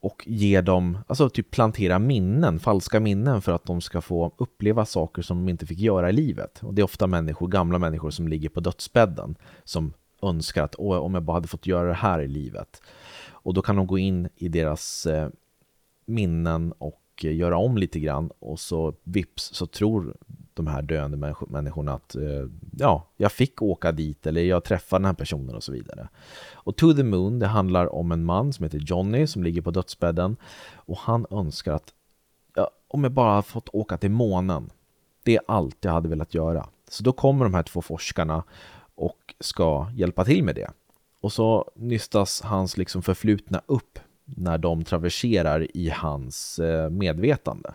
och 0.00 0.22
ge 0.26 0.60
dem, 0.60 0.98
alltså 1.06 1.28
typ 1.28 1.50
plantera 1.50 1.98
minnen, 1.98 2.60
falska 2.60 3.00
minnen 3.00 3.42
för 3.42 3.52
att 3.52 3.64
de 3.64 3.80
ska 3.80 4.00
få 4.00 4.32
uppleva 4.36 4.84
saker 4.84 5.22
som 5.22 5.38
de 5.38 5.50
inte 5.50 5.66
fick 5.66 5.78
göra 5.78 6.10
i 6.10 6.12
livet. 6.12 6.62
Och 6.62 6.74
det 6.74 6.82
är 6.82 6.84
ofta 6.84 7.06
människor, 7.06 7.48
gamla 7.48 7.78
människor 7.78 8.10
som 8.10 8.28
ligger 8.28 8.48
på 8.48 8.60
dödsbädden 8.60 9.34
som 9.64 9.92
önskar 10.22 10.64
att 10.64 10.74
om 10.74 11.14
jag 11.14 11.22
bara 11.22 11.36
hade 11.36 11.48
fått 11.48 11.66
göra 11.66 11.88
det 11.88 11.94
här 11.94 12.20
i 12.20 12.28
livet. 12.28 12.82
Och 13.30 13.54
då 13.54 13.62
kan 13.62 13.76
de 13.76 13.86
gå 13.86 13.98
in 13.98 14.28
i 14.36 14.48
deras 14.48 15.06
eh, 15.06 15.28
minnen 16.06 16.72
och 16.78 17.02
eh, 17.24 17.36
göra 17.36 17.56
om 17.56 17.76
lite 17.76 18.00
grann 18.00 18.30
och 18.38 18.60
så 18.60 18.94
vips 19.04 19.54
så 19.54 19.66
tror 19.66 20.16
de 20.54 20.66
här 20.66 20.82
döende 20.82 21.34
människorna 21.48 21.92
att 21.94 22.14
eh, 22.14 22.46
ja, 22.72 23.08
jag 23.16 23.32
fick 23.32 23.62
åka 23.62 23.92
dit 23.92 24.26
eller 24.26 24.42
jag 24.42 24.64
träffade 24.64 25.00
den 25.00 25.06
här 25.06 25.14
personen 25.14 25.54
och 25.54 25.62
så 25.62 25.72
vidare. 25.72 26.08
Och 26.52 26.76
To 26.76 26.94
the 26.94 27.02
Moon, 27.02 27.38
det 27.38 27.46
handlar 27.46 27.94
om 27.94 28.12
en 28.12 28.24
man 28.24 28.52
som 28.52 28.64
heter 28.64 28.78
Johnny 28.78 29.26
som 29.26 29.42
ligger 29.42 29.62
på 29.62 29.70
dödsbädden 29.70 30.36
och 30.74 30.98
han 30.98 31.26
önskar 31.30 31.72
att 31.72 31.94
ja, 32.54 32.70
om 32.88 33.04
jag 33.04 33.12
bara 33.12 33.42
fått 33.42 33.68
åka 33.72 33.96
till 33.96 34.10
månen, 34.10 34.70
det 35.22 35.36
är 35.36 35.42
allt 35.48 35.76
jag 35.80 35.92
hade 35.92 36.08
velat 36.08 36.34
göra. 36.34 36.68
Så 36.88 37.02
då 37.02 37.12
kommer 37.12 37.44
de 37.44 37.54
här 37.54 37.62
två 37.62 37.82
forskarna 37.82 38.44
och 38.94 39.34
ska 39.40 39.90
hjälpa 39.94 40.24
till 40.24 40.44
med 40.44 40.54
det. 40.54 40.70
Och 41.20 41.32
så 41.32 41.70
nystas 41.74 42.42
hans 42.42 42.76
liksom 42.76 43.02
förflutna 43.02 43.62
upp 43.66 43.98
när 44.24 44.58
de 44.58 44.84
traverserar 44.84 45.76
i 45.76 45.88
hans 45.90 46.58
eh, 46.58 46.90
medvetande. 46.90 47.74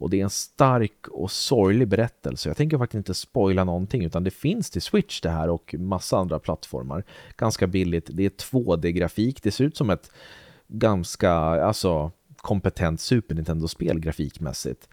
Och 0.00 0.10
det 0.10 0.20
är 0.20 0.24
en 0.24 0.30
stark 0.30 1.08
och 1.08 1.30
sorglig 1.30 1.88
berättelse. 1.88 2.48
Jag 2.48 2.56
tänker 2.56 2.78
faktiskt 2.78 2.98
inte 2.98 3.14
spoila 3.14 3.64
någonting 3.64 4.04
utan 4.04 4.24
det 4.24 4.30
finns 4.30 4.70
till 4.70 4.82
Switch 4.82 5.20
det 5.20 5.30
här 5.30 5.48
och 5.48 5.74
massa 5.78 6.18
andra 6.18 6.38
plattformar. 6.38 7.04
Ganska 7.36 7.66
billigt. 7.66 8.10
Det 8.12 8.24
är 8.24 8.30
2D-grafik. 8.30 9.42
Det 9.42 9.50
ser 9.50 9.64
ut 9.64 9.76
som 9.76 9.90
ett 9.90 10.10
ganska 10.68 11.30
alltså, 11.32 12.12
kompetent 12.36 13.00
Super 13.00 13.34
Nintendo-spel 13.34 14.00
grafikmässigt 14.00 14.88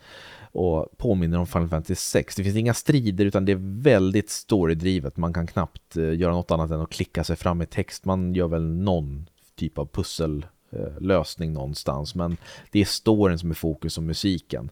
och 0.52 0.98
påminner 0.98 1.40
om 1.40 1.48
Final 1.48 1.68
Fantasy 1.68 1.96
6. 1.96 2.36
Det 2.36 2.44
finns 2.44 2.56
inga 2.56 2.74
strider 2.74 3.26
utan 3.26 3.46
det 3.46 3.52
är 3.52 3.82
väldigt 3.82 4.30
storydrivet. 4.30 5.18
Man 5.18 5.34
kan 5.34 5.48
knappt 5.48 5.98
eh, 5.98 6.16
göra 6.16 6.34
något 6.34 6.52
annat 6.52 6.72
än 6.72 6.82
att 6.82 6.90
klicka 6.90 7.24
sig 7.24 7.36
fram 7.36 7.62
i 7.62 7.66
text. 7.66 8.06
Man 8.06 8.34
gör 8.34 8.48
väl 8.48 8.64
någon 8.64 9.30
typ 9.56 9.78
av 9.78 9.86
pussel. 9.86 10.46
Eh, 10.72 11.02
lösning 11.02 11.54
någonstans 11.54 12.16
men 12.16 12.38
det 12.72 12.82
är 12.82 12.86
storyn 12.86 13.40
som 13.40 13.50
är 13.50 13.56
fokus 13.56 13.98
och 13.98 14.04
musiken. 14.04 14.72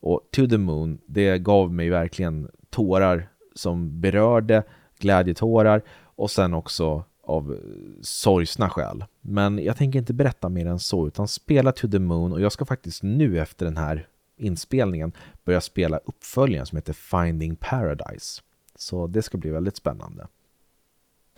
Och 0.00 0.20
To 0.30 0.46
the 0.46 0.58
Moon, 0.58 0.98
det 1.06 1.38
gav 1.38 1.72
mig 1.72 1.90
verkligen 1.90 2.50
tårar 2.70 3.28
som 3.54 4.00
berörde, 4.00 4.62
glädjetårar 4.98 5.82
och 6.02 6.30
sen 6.30 6.54
också 6.54 7.04
av 7.22 7.52
eh, 7.52 7.58
sorgsna 8.00 8.70
skäl. 8.70 9.04
Men 9.20 9.58
jag 9.58 9.76
tänker 9.76 9.98
inte 9.98 10.14
berätta 10.14 10.48
mer 10.48 10.66
än 10.66 10.78
så, 10.78 11.06
utan 11.06 11.28
spela 11.28 11.72
To 11.72 11.88
the 11.88 11.98
Moon 11.98 12.32
och 12.32 12.40
jag 12.40 12.52
ska 12.52 12.64
faktiskt 12.64 13.02
nu 13.02 13.40
efter 13.40 13.64
den 13.64 13.76
här 13.76 14.08
inspelningen 14.36 15.12
börja 15.44 15.60
spela 15.60 16.00
uppföljaren 16.04 16.66
som 16.66 16.76
heter 16.76 16.92
Finding 16.92 17.56
Paradise. 17.56 18.42
Så 18.76 19.06
det 19.06 19.22
ska 19.22 19.38
bli 19.38 19.50
väldigt 19.50 19.76
spännande. 19.76 20.26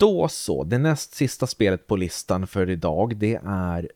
Då 0.03 0.27
så, 0.27 0.63
det 0.63 0.77
näst 0.77 1.13
sista 1.13 1.47
spelet 1.47 1.87
på 1.87 1.95
listan 1.95 2.47
för 2.47 2.69
idag 2.69 3.17
det 3.17 3.39
är 3.45 3.91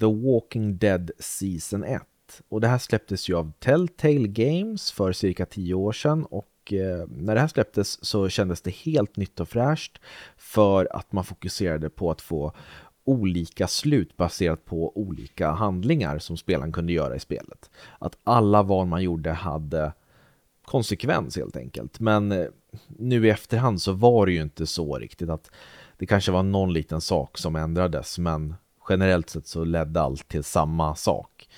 The 0.00 0.06
Walking 0.06 0.78
Dead 0.78 1.10
Season 1.18 1.84
1. 1.84 2.02
Och 2.48 2.60
det 2.60 2.68
här 2.68 2.78
släpptes 2.78 3.28
ju 3.28 3.36
av 3.36 3.52
Telltale 3.58 4.28
Games 4.28 4.92
för 4.92 5.12
cirka 5.12 5.46
10 5.46 5.74
år 5.74 5.92
sedan 5.92 6.24
och 6.24 6.72
eh, 6.72 7.06
när 7.08 7.34
det 7.34 7.40
här 7.40 7.48
släpptes 7.48 8.04
så 8.04 8.28
kändes 8.28 8.62
det 8.62 8.70
helt 8.70 9.16
nytt 9.16 9.40
och 9.40 9.48
fräscht 9.48 10.00
för 10.36 10.96
att 10.96 11.12
man 11.12 11.24
fokuserade 11.24 11.90
på 11.90 12.10
att 12.10 12.20
få 12.20 12.52
olika 13.04 13.68
slut 13.68 14.16
baserat 14.16 14.64
på 14.64 14.98
olika 14.98 15.50
handlingar 15.50 16.18
som 16.18 16.36
spelaren 16.36 16.72
kunde 16.72 16.92
göra 16.92 17.16
i 17.16 17.20
spelet. 17.20 17.70
Att 17.98 18.16
alla 18.24 18.62
val 18.62 18.86
man 18.86 19.02
gjorde 19.02 19.30
hade 19.30 19.92
konsekvens 20.64 21.36
helt 21.36 21.56
enkelt. 21.56 22.00
Men 22.00 22.32
eh, 22.32 22.46
nu 22.88 23.26
i 23.26 23.30
efterhand 23.30 23.82
så 23.82 23.92
var 23.92 24.26
det 24.26 24.32
ju 24.32 24.42
inte 24.42 24.66
så 24.66 24.98
riktigt 24.98 25.30
att 25.30 25.50
det 25.98 26.06
kanske 26.06 26.32
var 26.32 26.42
någon 26.42 26.72
liten 26.72 27.00
sak 27.00 27.38
som 27.38 27.56
ändrades 27.56 28.18
men 28.18 28.54
generellt 28.88 29.30
sett 29.30 29.46
så 29.46 29.64
ledde 29.64 30.00
allt 30.00 30.28
till 30.28 30.44
samma 30.44 30.94
sak. 30.94 31.48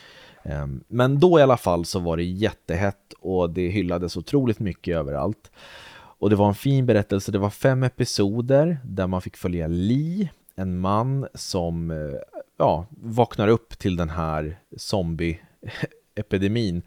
Ehm, 0.42 0.84
men 0.88 1.20
då 1.20 1.38
i 1.38 1.42
alla 1.42 1.56
fall 1.56 1.84
så 1.84 1.98
var 1.98 2.16
det 2.16 2.22
jättehett 2.22 3.12
och 3.20 3.50
det 3.50 3.68
hyllades 3.68 4.16
otroligt 4.16 4.58
mycket 4.58 4.96
överallt. 4.96 5.50
Och 5.96 6.30
det 6.30 6.36
var 6.36 6.48
en 6.48 6.54
fin 6.54 6.86
berättelse, 6.86 7.32
det 7.32 7.38
var 7.38 7.50
fem 7.50 7.82
episoder 7.82 8.78
där 8.84 9.06
man 9.06 9.22
fick 9.22 9.36
följa 9.36 9.66
Lee 9.66 10.30
en 10.54 10.78
man 10.78 11.26
som 11.34 11.90
eh, 11.90 12.14
ja, 12.58 12.86
vaknar 12.90 13.48
upp 13.48 13.78
till 13.78 13.96
den 13.96 14.10
här 14.10 14.58
zombie-epidemin. 14.76 16.82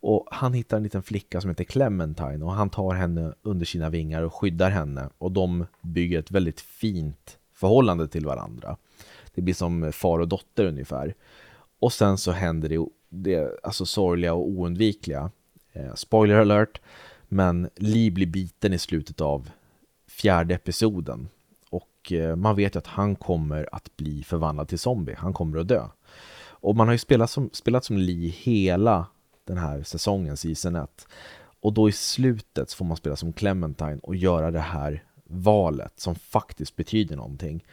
Och 0.00 0.28
han 0.30 0.52
hittar 0.52 0.76
en 0.76 0.82
liten 0.82 1.02
flicka 1.02 1.40
som 1.40 1.50
heter 1.50 1.64
Clementine 1.64 2.44
och 2.44 2.52
han 2.52 2.70
tar 2.70 2.94
henne 2.94 3.34
under 3.42 3.66
sina 3.66 3.90
vingar 3.90 4.22
och 4.22 4.34
skyddar 4.34 4.70
henne. 4.70 5.08
Och 5.18 5.32
de 5.32 5.66
bygger 5.80 6.18
ett 6.18 6.30
väldigt 6.30 6.60
fint 6.60 7.38
förhållande 7.54 8.08
till 8.08 8.26
varandra. 8.26 8.76
Det 9.34 9.42
blir 9.42 9.54
som 9.54 9.92
far 9.92 10.18
och 10.18 10.28
dotter 10.28 10.64
ungefär. 10.64 11.14
Och 11.80 11.92
sen 11.92 12.18
så 12.18 12.32
händer 12.32 12.68
det, 12.68 12.86
det 13.08 13.60
alltså 13.62 13.86
sorgliga 13.86 14.34
och 14.34 14.48
oundvikliga. 14.48 15.30
Eh, 15.72 15.94
spoiler 15.94 16.36
alert, 16.36 16.80
men 17.28 17.68
Lee 17.76 18.10
blir 18.10 18.26
biten 18.26 18.72
i 18.72 18.78
slutet 18.78 19.20
av 19.20 19.50
fjärde 20.08 20.54
episoden 20.54 21.28
Eh, 22.12 22.36
man 22.36 22.56
vet 22.56 22.74
ju 22.74 22.78
att 22.78 22.86
han 22.86 23.16
kommer 23.16 23.68
att 23.72 23.96
bli 23.96 24.22
förvandlad 24.22 24.68
till 24.68 24.78
zombie. 24.78 25.14
Han 25.18 25.32
kommer 25.32 25.58
att 25.58 25.68
dö. 25.68 25.88
Och 26.40 26.76
man 26.76 26.88
har 26.88 26.94
ju 26.94 26.98
spelat 26.98 27.30
som, 27.30 27.50
spelat 27.52 27.84
som 27.84 27.98
Lee 27.98 28.28
hela 28.28 29.06
den 29.48 29.58
här 29.58 29.82
säsongen, 29.82 30.36
season 30.36 30.76
1. 30.76 31.08
Och 31.60 31.72
då 31.72 31.88
i 31.88 31.92
slutet 31.92 32.72
får 32.72 32.84
man 32.84 32.96
spela 32.96 33.16
som 33.16 33.32
Clementine 33.32 33.98
och 34.02 34.16
göra 34.16 34.50
det 34.50 34.60
här 34.60 35.04
valet 35.24 35.92
som 35.96 36.14
faktiskt 36.14 36.76
betyder 36.76 37.16
någonting. 37.16 37.64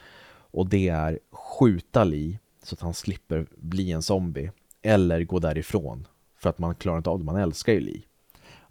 Och 0.51 0.69
det 0.69 0.87
är 0.87 1.19
skjuta 1.31 2.03
Lee 2.03 2.39
så 2.63 2.75
att 2.75 2.81
han 2.81 2.93
slipper 2.93 3.47
bli 3.57 3.91
en 3.91 4.01
zombie. 4.01 4.51
Eller 4.81 5.23
gå 5.23 5.39
därifrån 5.39 6.07
för 6.37 6.49
att 6.49 6.59
man 6.59 6.75
klarar 6.75 6.97
inte 6.97 7.09
av 7.09 7.19
det, 7.19 7.25
man 7.25 7.35
älskar 7.35 7.73
ju 7.73 7.79
Lee. 7.79 8.01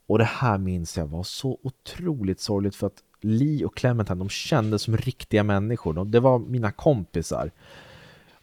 Och 0.07 0.19
det 0.19 0.25
här 0.25 0.59
minns 0.59 0.97
jag 0.97 1.07
var 1.07 1.23
så 1.23 1.59
otroligt 1.63 2.41
sorgligt 2.41 2.77
för 2.77 2.87
att 2.87 3.03
Lee 3.21 3.65
och 3.65 3.77
Clementine, 3.77 4.19
de 4.19 4.29
kändes 4.29 4.83
som 4.83 4.97
riktiga 4.97 5.43
människor. 5.43 6.05
det 6.05 6.21
var 6.21 6.39
mina 6.39 6.73
kompisar. 6.73 7.51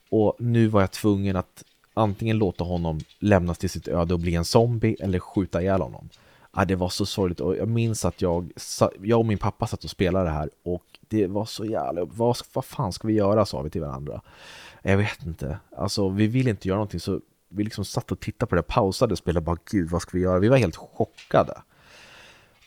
Och 0.09 0.35
nu 0.39 0.67
var 0.67 0.81
jag 0.81 0.91
tvungen 0.91 1.35
att 1.35 1.63
antingen 1.93 2.37
låta 2.37 2.63
honom 2.63 2.99
lämnas 3.19 3.57
till 3.57 3.69
sitt 3.69 3.87
öde 3.87 4.13
och 4.13 4.19
bli 4.19 4.35
en 4.35 4.45
zombie 4.45 4.95
eller 4.99 5.19
skjuta 5.19 5.61
ihjäl 5.61 5.81
honom. 5.81 6.09
Ah, 6.51 6.65
det 6.65 6.75
var 6.75 6.89
så 6.89 7.05
sorgligt 7.05 7.39
och 7.39 7.55
jag 7.57 7.67
minns 7.67 8.05
att 8.05 8.21
jag, 8.21 8.51
jag 9.01 9.19
och 9.19 9.25
min 9.25 9.37
pappa 9.37 9.67
satt 9.67 9.83
och 9.83 9.89
spelade 9.89 10.25
det 10.25 10.31
här 10.31 10.49
och 10.63 10.83
det 11.09 11.27
var 11.27 11.45
så 11.45 11.65
jävla... 11.65 12.05
Vad, 12.05 12.37
vad 12.53 12.65
fan 12.65 12.93
ska 12.93 13.07
vi 13.07 13.13
göra, 13.13 13.45
sa 13.45 13.61
vi 13.61 13.69
till 13.69 13.81
varandra. 13.81 14.21
Jag 14.81 14.97
vet 14.97 15.25
inte. 15.25 15.59
Alltså, 15.77 16.09
vi 16.09 16.27
vill 16.27 16.47
inte 16.47 16.67
göra 16.67 16.77
någonting 16.77 16.99
så 16.99 17.19
vi 17.49 17.63
liksom 17.63 17.85
satt 17.85 18.11
och 18.11 18.19
tittade 18.19 18.49
på 18.49 18.55
det, 18.55 18.63
pausade 18.63 19.11
och 19.11 19.17
spelade 19.17 19.45
bara 19.45 19.57
gud, 19.71 19.89
vad 19.89 20.01
ska 20.01 20.17
vi 20.17 20.23
göra? 20.23 20.39
Vi 20.39 20.47
var 20.47 20.57
helt 20.57 20.75
chockade. 20.75 21.53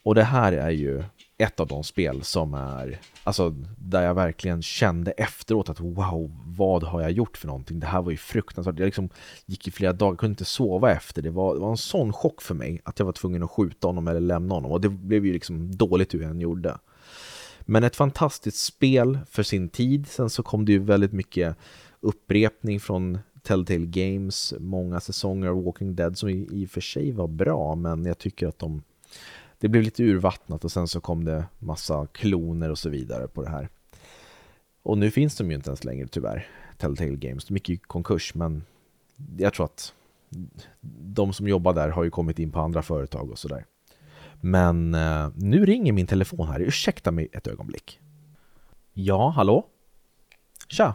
Och 0.03 0.15
det 0.15 0.25
här 0.25 0.53
är 0.53 0.71
ju 0.71 1.05
ett 1.39 1.61
av 1.61 1.67
de 1.67 1.85
spel 1.85 2.23
som 2.23 2.55
är, 2.55 3.01
alltså 3.25 3.55
där 3.79 4.03
jag 4.03 4.15
verkligen 4.15 4.63
kände 4.63 5.11
efteråt 5.11 5.69
att 5.69 5.81
wow, 5.81 6.43
vad 6.47 6.83
har 6.83 7.01
jag 7.01 7.11
gjort 7.11 7.37
för 7.37 7.47
någonting? 7.47 7.81
Det 7.81 7.87
här 7.87 8.03
var 8.03 8.11
ju 8.11 8.17
fruktansvärt. 8.17 8.79
Jag 8.79 8.87
liksom 8.87 9.09
gick 9.47 9.69
i 9.69 9.71
flera 9.71 9.93
dagar, 9.93 10.17
kunde 10.17 10.33
inte 10.33 10.45
sova 10.45 10.93
efter. 10.93 11.23
Det 11.23 11.31
var, 11.31 11.55
det 11.55 11.61
var 11.61 11.71
en 11.71 11.77
sån 11.77 12.13
chock 12.13 12.43
för 12.43 12.55
mig 12.55 12.81
att 12.85 12.99
jag 12.99 13.07
var 13.07 13.13
tvungen 13.13 13.43
att 13.43 13.51
skjuta 13.51 13.89
honom 13.89 14.09
eller 14.09 14.21
lämna 14.21 14.55
honom 14.55 14.73
och 14.73 14.81
det 14.81 14.89
blev 14.89 15.27
ju 15.27 15.33
liksom 15.33 15.77
dåligt 15.77 16.15
hur 16.15 16.23
jag 16.23 16.31
än 16.31 16.41
gjorde. 16.41 16.79
Men 17.61 17.85
ett 17.85 17.97
fantastiskt 17.97 18.65
spel 18.65 19.19
för 19.31 19.43
sin 19.43 19.69
tid. 19.69 20.07
Sen 20.07 20.31
så 20.31 20.43
kom 20.43 20.65
det 20.65 20.73
ju 20.73 20.79
väldigt 20.79 21.13
mycket 21.13 21.57
upprepning 22.01 22.81
från 22.81 23.19
Telltale 23.43 23.87
Games, 23.87 24.55
många 24.59 25.01
säsonger 25.01 25.49
av 25.49 25.65
Walking 25.65 25.97
Dead 25.97 26.19
som 26.19 26.29
i, 26.29 26.49
i 26.53 26.67
och 26.67 26.71
för 26.71 26.81
sig 26.81 27.13
var 27.13 27.29
bra, 27.29 27.75
men 27.75 28.05
jag 28.05 28.19
tycker 28.19 28.47
att 28.49 28.59
de 28.59 28.83
det 29.65 29.69
blev 29.69 29.83
lite 29.83 30.03
urvattnat 30.03 30.65
och 30.65 30.73
sen 30.73 30.89
så 30.89 31.01
kom 31.01 31.25
det 31.25 31.45
massa 31.59 32.07
kloner 32.07 32.71
och 32.71 32.79
så 32.79 32.89
vidare 32.89 33.29
på 33.29 33.43
det 33.43 33.51
här. 33.51 33.69
Och 34.83 34.99
nu 34.99 35.11
finns 35.11 35.37
de 35.37 35.51
ju 35.51 35.57
inte 35.57 35.71
ens 35.71 35.85
längre 35.85 36.07
tyvärr, 36.07 36.49
Telltale 36.79 37.17
Games. 37.17 37.45
De 37.45 37.55
gick 37.55 37.69
ju 37.69 37.77
konkurs 37.77 38.35
men 38.35 38.65
jag 39.39 39.55
tror 39.55 39.65
att 39.65 39.95
de 41.15 41.33
som 41.33 41.49
jobbar 41.49 41.73
där 41.73 41.89
har 41.89 42.05
ju 42.05 42.11
kommit 42.11 42.39
in 42.39 42.53
på 42.53 42.61
andra 42.61 42.83
företag 42.83 43.31
och 43.31 43.39
sådär. 43.39 43.65
Men 44.41 44.95
eh, 44.95 45.29
nu 45.37 45.67
ringer 45.67 45.93
min 45.93 46.07
telefon 46.07 46.49
här, 46.49 46.61
ursäkta 46.61 47.11
mig 47.11 47.29
ett 47.33 47.47
ögonblick. 47.47 48.01
Ja, 48.93 49.29
hallå? 49.29 49.67
Tja! 50.69 50.95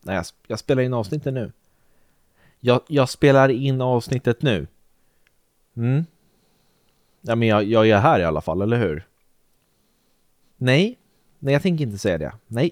Nej, 0.00 0.16
jag, 0.16 0.24
jag 0.46 0.58
spelar 0.58 0.82
in 0.82 0.94
avsnittet 0.94 1.34
nu. 1.34 1.52
Jag, 2.60 2.80
jag 2.88 3.08
spelar 3.08 3.48
in 3.48 3.80
avsnittet 3.80 4.42
nu. 4.42 4.66
Mm, 5.76 6.04
Ja, 7.22 7.34
men 7.34 7.48
jag, 7.48 7.64
jag 7.64 7.88
är 7.88 7.98
här 7.98 8.20
i 8.20 8.24
alla 8.24 8.40
fall, 8.40 8.62
eller 8.62 8.78
hur? 8.78 9.06
Nej, 10.56 10.98
nej 11.38 11.52
jag 11.52 11.62
tänker 11.62 11.84
inte 11.84 11.98
säga 11.98 12.18
det. 12.18 12.32
Nej. 12.46 12.70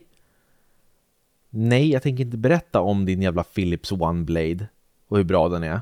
Nej, 1.51 1.91
jag 1.91 2.03
tänker 2.03 2.25
inte 2.25 2.37
berätta 2.37 2.81
om 2.81 3.05
din 3.05 3.23
jävla 3.23 3.43
Philips 3.45 3.93
One 3.93 4.25
Blade 4.25 4.67
och 5.09 5.17
hur 5.17 5.25
bra 5.25 5.49
den 5.49 5.63
är. 5.63 5.81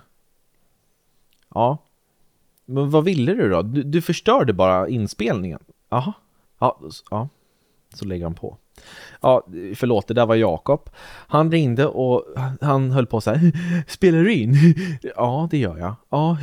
Ja. 1.55 1.79
Men 2.65 2.91
vad 2.91 3.05
ville 3.05 3.35
du 3.35 3.49
då? 3.49 3.63
Du, 3.63 3.83
du 3.83 4.03
förstörde 4.03 4.53
bara 4.53 4.89
inspelningen. 4.89 5.61
Jaha. 5.89 6.13
Ja, 6.59 6.79
ja. 7.11 7.29
Så 7.95 8.05
lägger 8.05 8.25
han 8.25 8.35
på. 8.35 8.57
Ja, 9.21 9.47
förlåt, 9.75 10.09
det 10.09 10.15
där 10.15 10.27
var 10.27 10.35
Jakob. 10.35 10.91
Han 11.27 11.53
ringde 11.53 11.87
och 11.87 12.25
han 12.61 12.91
höll 12.91 13.07
på 13.07 13.21
så 13.21 13.31
här. 13.31 13.53
Spelar 13.89 14.19
du 14.19 14.33
in? 14.35 14.55
Ja, 15.17 15.49
det 15.51 15.59
gör 15.59 15.79
jag. 15.79 15.95
Ja, 16.11 16.37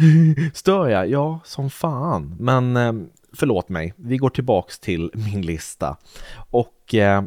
stör 0.54 0.88
jag? 0.88 1.10
Ja, 1.10 1.40
som 1.44 1.70
fan. 1.70 2.36
Men 2.40 2.78
eh, 2.78 2.94
förlåt 3.34 3.70
mig, 3.70 3.94
vi 3.98 4.18
går 4.18 4.30
tillbaks 4.30 4.80
till 4.80 5.12
min 5.14 5.42
lista. 5.42 5.98
Och 6.50 6.96
eh, 6.96 7.24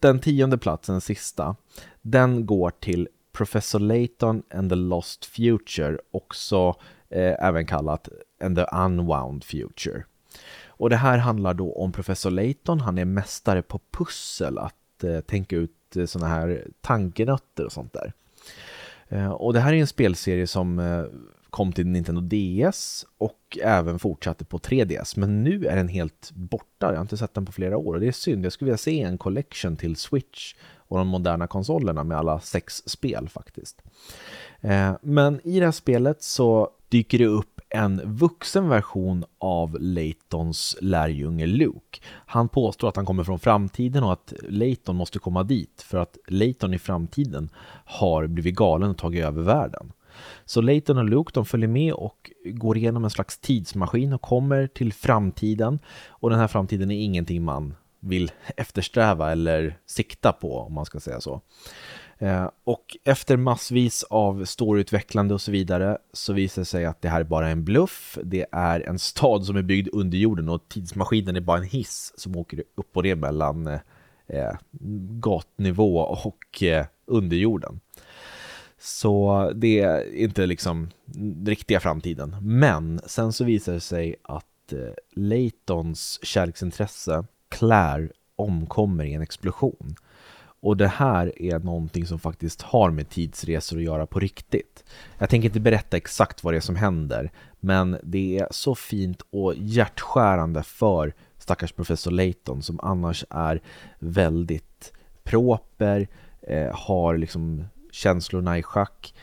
den 0.00 0.18
tionde 0.18 0.58
platsen, 0.58 1.00
sista, 1.00 1.56
den 2.02 2.46
går 2.46 2.70
till 2.80 3.08
Professor 3.32 3.78
Layton 3.78 4.42
and 4.54 4.70
the 4.70 4.76
Lost 4.76 5.24
Future, 5.24 5.98
också 6.10 6.74
eh, 7.10 7.44
även 7.46 7.66
kallat 7.66 8.08
And 8.44 8.56
the 8.56 8.64
Unwound 8.76 9.44
Future. 9.44 10.04
Och 10.78 10.90
det 10.90 10.96
här 10.96 11.18
handlar 11.18 11.54
då 11.54 11.72
om 11.72 11.92
Professor 11.92 12.30
Layton, 12.30 12.80
han 12.80 12.98
är 12.98 13.04
mästare 13.04 13.62
på 13.62 13.80
pussel, 13.90 14.58
att 14.58 15.04
eh, 15.04 15.20
tänka 15.20 15.56
ut 15.56 15.96
eh, 15.96 16.04
sådana 16.04 16.34
här 16.34 16.66
tankenötter 16.80 17.64
och 17.64 17.72
sånt 17.72 17.92
där. 17.92 18.12
Eh, 19.08 19.30
och 19.30 19.52
det 19.52 19.60
här 19.60 19.72
är 19.72 19.76
en 19.76 19.86
spelserie 19.86 20.46
som 20.46 20.78
eh, 20.78 21.04
kom 21.50 21.72
till 21.72 21.86
Nintendo 21.86 22.20
DS 22.20 23.06
och 23.18 23.58
även 23.62 23.98
fortsatte 23.98 24.44
på 24.44 24.58
3DS. 24.58 25.18
Men 25.18 25.44
nu 25.44 25.66
är 25.66 25.76
den 25.76 25.88
helt 25.88 26.30
borta, 26.34 26.86
jag 26.86 26.94
har 26.94 27.00
inte 27.00 27.16
sett 27.16 27.34
den 27.34 27.46
på 27.46 27.52
flera 27.52 27.76
år 27.76 27.94
och 27.94 28.00
det 28.00 28.08
är 28.08 28.12
synd. 28.12 28.44
Jag 28.44 28.52
skulle 28.52 28.66
vilja 28.66 28.78
se 28.78 29.02
en 29.02 29.18
collection 29.18 29.76
till 29.76 29.96
Switch 29.96 30.54
och 30.76 30.98
de 30.98 31.08
moderna 31.08 31.46
konsolerna 31.46 32.04
med 32.04 32.18
alla 32.18 32.40
sex 32.40 32.82
spel 32.86 33.28
faktiskt. 33.28 33.82
Eh, 34.60 34.92
men 35.02 35.40
i 35.44 35.58
det 35.58 35.64
här 35.64 35.72
spelet 35.72 36.22
så 36.22 36.70
dyker 36.88 37.18
det 37.18 37.26
upp 37.26 37.57
en 37.70 38.00
vuxen 38.04 38.68
version 38.68 39.24
av 39.38 39.76
Laytons 39.80 40.76
lärjunge 40.80 41.46
Luke. 41.46 42.00
Han 42.26 42.48
påstår 42.48 42.88
att 42.88 42.96
han 42.96 43.06
kommer 43.06 43.24
från 43.24 43.38
framtiden 43.38 44.04
och 44.04 44.12
att 44.12 44.32
Layton 44.48 44.96
måste 44.96 45.18
komma 45.18 45.42
dit 45.42 45.82
för 45.86 45.98
att 45.98 46.18
Layton 46.28 46.74
i 46.74 46.78
framtiden 46.78 47.50
har 47.84 48.26
blivit 48.26 48.54
galen 48.54 48.90
och 48.90 48.98
tagit 48.98 49.24
över 49.24 49.42
världen. 49.42 49.92
Så 50.44 50.60
Layton 50.60 50.98
och 50.98 51.04
Luke 51.04 51.30
de 51.34 51.44
följer 51.44 51.68
med 51.68 51.92
och 51.92 52.30
går 52.44 52.76
igenom 52.76 53.04
en 53.04 53.10
slags 53.10 53.38
tidsmaskin 53.38 54.12
och 54.12 54.22
kommer 54.22 54.66
till 54.66 54.92
framtiden. 54.92 55.78
Och 56.08 56.30
den 56.30 56.38
här 56.38 56.48
framtiden 56.48 56.90
är 56.90 57.00
ingenting 57.04 57.44
man 57.44 57.74
vill 58.00 58.30
eftersträva 58.56 59.32
eller 59.32 59.78
sikta 59.86 60.32
på 60.32 60.58
om 60.58 60.72
man 60.74 60.84
ska 60.84 61.00
säga 61.00 61.20
så. 61.20 61.40
Eh, 62.18 62.50
och 62.64 62.96
efter 63.04 63.36
massvis 63.36 64.04
av 64.10 64.44
storyutvecklande 64.44 65.34
och 65.34 65.40
så 65.40 65.50
vidare 65.50 65.98
så 66.12 66.32
visar 66.32 66.62
det 66.62 66.66
sig 66.66 66.84
att 66.84 67.02
det 67.02 67.08
här 67.08 67.20
är 67.20 67.24
bara 67.24 67.48
en 67.48 67.64
bluff. 67.64 68.18
Det 68.22 68.46
är 68.52 68.80
en 68.80 68.98
stad 68.98 69.44
som 69.44 69.56
är 69.56 69.62
byggd 69.62 69.88
under 69.92 70.18
jorden 70.18 70.48
och 70.48 70.68
tidsmaskinen 70.68 71.36
är 71.36 71.40
bara 71.40 71.58
en 71.58 71.64
hiss 71.64 72.12
som 72.16 72.36
åker 72.36 72.62
upp 72.74 72.96
och 72.96 73.02
ner 73.02 73.14
mellan 73.14 73.66
eh, 73.66 73.80
eh 74.26 74.54
gatnivå 75.20 75.98
och 75.98 76.62
eh, 76.62 76.86
underjorden. 77.06 77.80
Så 78.78 79.52
det 79.54 79.80
är 79.80 80.14
inte 80.14 80.46
liksom 80.46 80.90
riktiga 81.44 81.80
framtiden. 81.80 82.36
Men 82.40 83.00
sen 83.06 83.32
så 83.32 83.44
visar 83.44 83.72
det 83.72 83.80
sig 83.80 84.16
att 84.22 84.72
eh, 84.72 86.12
kärleksintresse, 86.22 87.24
Claire, 87.48 88.08
omkommer 88.36 89.04
i 89.04 89.14
en 89.14 89.22
explosion. 89.22 89.94
Och 90.60 90.76
det 90.76 90.88
här 90.88 91.42
är 91.42 91.58
någonting 91.58 92.06
som 92.06 92.18
faktiskt 92.18 92.62
har 92.62 92.90
med 92.90 93.08
tidsresor 93.08 93.76
att 93.76 93.82
göra 93.82 94.06
på 94.06 94.20
riktigt. 94.20 94.84
Jag 95.18 95.30
tänker 95.30 95.48
inte 95.48 95.60
berätta 95.60 95.96
exakt 95.96 96.44
vad 96.44 96.52
det 96.52 96.58
är 96.58 96.60
som 96.60 96.76
händer, 96.76 97.32
men 97.60 97.96
det 98.02 98.38
är 98.38 98.48
så 98.50 98.74
fint 98.74 99.22
och 99.30 99.54
hjärtskärande 99.56 100.62
för 100.62 101.14
stackars 101.38 101.72
professor 101.72 102.10
Layton 102.10 102.62
som 102.62 102.80
annars 102.82 103.24
är 103.30 103.62
väldigt 103.98 104.92
proper, 105.22 106.08
eh, 106.42 106.76
har 106.76 107.16
liksom 107.16 107.64
känslorna 107.92 108.58
i 108.58 108.62
schack 108.62 109.14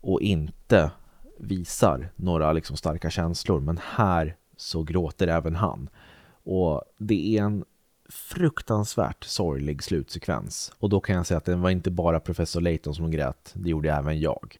och 0.00 0.20
inte 0.20 0.90
visar 1.38 2.08
några 2.16 2.52
liksom 2.52 2.76
starka 2.76 3.10
känslor. 3.10 3.60
Men 3.60 3.80
här 3.94 4.36
så 4.56 4.82
gråter 4.82 5.28
även 5.28 5.56
han. 5.56 5.88
Och 6.44 6.82
det 6.98 7.38
är 7.38 7.42
en 7.42 7.64
fruktansvärt 8.12 9.24
sorglig 9.24 9.82
slutsekvens. 9.82 10.72
Och 10.78 10.88
då 10.88 11.00
kan 11.00 11.16
jag 11.16 11.26
säga 11.26 11.38
att 11.38 11.44
det 11.44 11.56
var 11.56 11.70
inte 11.70 11.90
bara 11.90 12.20
professor 12.20 12.60
Layton 12.60 12.94
som 12.94 13.10
grät, 13.10 13.52
det 13.54 13.70
gjorde 13.70 13.92
även 13.92 14.20
jag. 14.20 14.56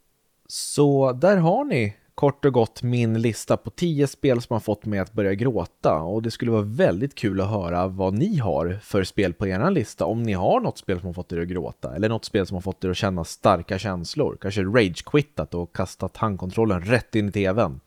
Så 0.46 1.12
där 1.12 1.36
har 1.36 1.64
ni 1.64 1.96
kort 2.18 2.44
och 2.44 2.52
gott 2.52 2.82
min 2.82 3.20
lista 3.20 3.56
på 3.56 3.70
10 3.70 4.06
spel 4.06 4.42
som 4.42 4.54
har 4.54 4.60
fått 4.60 4.86
mig 4.86 4.98
att 4.98 5.12
börja 5.12 5.34
gråta 5.34 5.94
och 5.94 6.22
det 6.22 6.30
skulle 6.30 6.50
vara 6.50 6.62
väldigt 6.62 7.14
kul 7.14 7.40
att 7.40 7.50
höra 7.50 7.86
vad 7.86 8.14
ni 8.14 8.36
har 8.36 8.78
för 8.82 9.04
spel 9.04 9.34
på 9.34 9.46
er 9.46 9.70
lista. 9.70 10.04
Om 10.04 10.22
ni 10.22 10.32
har 10.32 10.60
något 10.60 10.78
spel 10.78 11.00
som 11.00 11.06
har 11.06 11.14
fått 11.14 11.32
er 11.32 11.40
att 11.40 11.48
gråta 11.48 11.96
eller 11.96 12.08
något 12.08 12.24
spel 12.24 12.46
som 12.46 12.54
har 12.54 12.62
fått 12.62 12.84
er 12.84 12.88
att 12.88 12.96
känna 12.96 13.24
starka 13.24 13.78
känslor. 13.78 14.38
Kanske 14.40 14.62
rage-quittat 14.62 15.54
och 15.54 15.74
kastat 15.76 16.16
handkontrollen 16.16 16.80
rätt 16.80 17.14
in 17.14 17.28
i 17.28 17.32
tvn. 17.32 17.80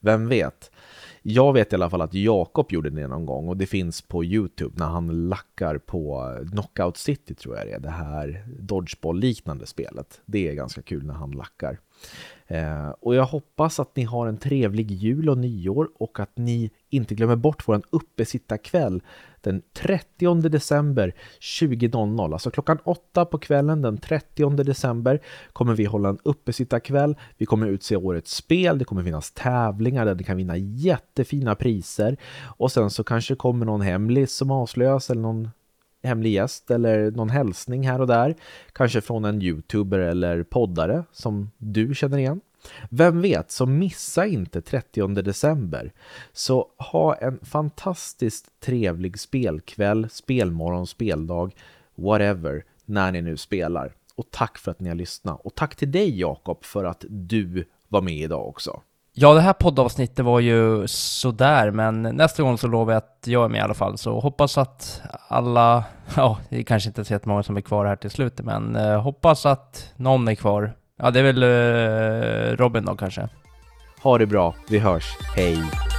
Vem 0.00 0.28
vet? 0.28 0.69
Jag 1.22 1.52
vet 1.52 1.72
i 1.72 1.76
alla 1.76 1.90
fall 1.90 2.00
att 2.00 2.14
Jakob 2.14 2.72
gjorde 2.72 2.90
det 2.90 3.08
någon 3.08 3.26
gång 3.26 3.48
och 3.48 3.56
det 3.56 3.66
finns 3.66 4.02
på 4.02 4.24
Youtube 4.24 4.74
när 4.78 4.86
han 4.86 5.28
lackar 5.28 5.78
på 5.78 6.36
Knockout 6.50 6.96
City 6.96 7.34
tror 7.34 7.56
jag 7.56 7.66
det 7.66 7.72
är, 7.72 7.80
det 7.80 7.90
här 7.90 8.44
Dodgeball-liknande 8.58 9.66
spelet. 9.66 10.20
Det 10.26 10.48
är 10.48 10.54
ganska 10.54 10.82
kul 10.82 11.06
när 11.06 11.14
han 11.14 11.30
lackar. 11.30 11.78
Eh, 12.50 12.88
och 13.00 13.14
jag 13.14 13.24
hoppas 13.24 13.80
att 13.80 13.96
ni 13.96 14.02
har 14.02 14.26
en 14.26 14.36
trevlig 14.36 14.90
jul 14.90 15.28
och 15.28 15.38
nyår 15.38 15.88
och 15.98 16.20
att 16.20 16.38
ni 16.38 16.70
inte 16.88 17.14
glömmer 17.14 17.36
bort 17.36 17.68
vår 17.68 17.82
uppesittarkväll 17.90 19.02
den 19.40 19.62
30 19.72 20.48
december 20.48 21.14
20.00. 21.40 22.32
Alltså 22.32 22.50
klockan 22.50 22.78
8 22.84 23.24
på 23.24 23.38
kvällen 23.38 23.82
den 23.82 23.98
30 23.98 24.50
december 24.50 25.20
kommer 25.52 25.74
vi 25.74 25.84
hålla 25.84 26.08
en 26.08 26.18
uppesittarkväll. 26.22 27.16
Vi 27.38 27.46
kommer 27.46 27.66
utse 27.66 27.96
årets 27.96 28.34
spel, 28.34 28.78
det 28.78 28.84
kommer 28.84 29.02
finnas 29.02 29.32
tävlingar 29.32 30.06
där 30.06 30.14
ni 30.14 30.24
kan 30.24 30.36
vinna 30.36 30.56
jättefina 30.56 31.54
priser 31.54 32.16
och 32.42 32.72
sen 32.72 32.90
så 32.90 33.04
kanske 33.04 33.34
kommer 33.34 33.66
någon 33.66 33.80
hemlis 33.80 34.32
som 34.32 34.50
avslöjas 34.50 35.10
eller 35.10 35.22
någon 35.22 35.48
hemlig 36.02 36.32
gäst 36.32 36.70
eller 36.70 37.10
någon 37.10 37.30
hälsning 37.30 37.88
här 37.88 38.00
och 38.00 38.06
där. 38.06 38.34
Kanske 38.72 39.00
från 39.00 39.24
en 39.24 39.42
youtuber 39.42 39.98
eller 39.98 40.42
poddare 40.42 41.04
som 41.12 41.50
du 41.58 41.94
känner 41.94 42.18
igen. 42.18 42.40
Vem 42.90 43.20
vet, 43.20 43.50
så 43.50 43.66
missa 43.66 44.26
inte 44.26 44.62
30 44.62 45.22
december. 45.22 45.92
Så 46.32 46.68
ha 46.78 47.14
en 47.14 47.38
fantastiskt 47.42 48.60
trevlig 48.60 49.20
spelkväll, 49.20 50.08
spelmorgon, 50.10 50.86
speldag, 50.86 51.54
whatever, 51.94 52.64
när 52.84 53.12
ni 53.12 53.22
nu 53.22 53.36
spelar. 53.36 53.92
Och 54.14 54.30
tack 54.30 54.58
för 54.58 54.70
att 54.70 54.80
ni 54.80 54.88
har 54.88 54.96
lyssnat. 54.96 55.40
Och 55.44 55.54
tack 55.54 55.76
till 55.76 55.90
dig 55.90 56.20
Jakob 56.20 56.64
för 56.64 56.84
att 56.84 57.04
du 57.08 57.64
var 57.88 58.02
med 58.02 58.16
idag 58.16 58.48
också. 58.48 58.82
Ja, 59.12 59.34
det 59.34 59.40
här 59.40 59.52
poddavsnittet 59.52 60.24
var 60.24 60.40
ju 60.40 60.86
sådär, 60.86 61.70
men 61.70 62.02
nästa 62.02 62.42
gång 62.42 62.58
så 62.58 62.68
lovar 62.68 62.92
jag 62.92 62.98
att 62.98 63.24
jag 63.26 63.44
är 63.44 63.48
med 63.48 63.58
i 63.58 63.62
alla 63.62 63.74
fall. 63.74 63.98
Så 63.98 64.20
hoppas 64.20 64.58
att 64.58 65.02
alla, 65.28 65.84
ja, 66.16 66.38
det 66.48 66.58
är 66.58 66.62
kanske 66.62 66.88
inte 66.88 67.04
så 67.04 67.12
jättemånga 67.12 67.42
som 67.42 67.56
är 67.56 67.60
kvar 67.60 67.86
här 67.86 67.96
till 67.96 68.10
slutet, 68.10 68.46
men 68.46 68.76
eh, 68.76 69.00
hoppas 69.02 69.46
att 69.46 69.92
någon 69.96 70.28
är 70.28 70.34
kvar. 70.34 70.72
Ja, 70.98 71.10
det 71.10 71.20
är 71.20 71.32
väl 71.32 71.42
eh, 71.42 72.56
Robin 72.56 72.84
då 72.84 72.96
kanske. 72.96 73.28
Ha 74.02 74.18
det 74.18 74.26
bra, 74.26 74.54
vi 74.68 74.78
hörs, 74.78 75.16
hej! 75.36 75.89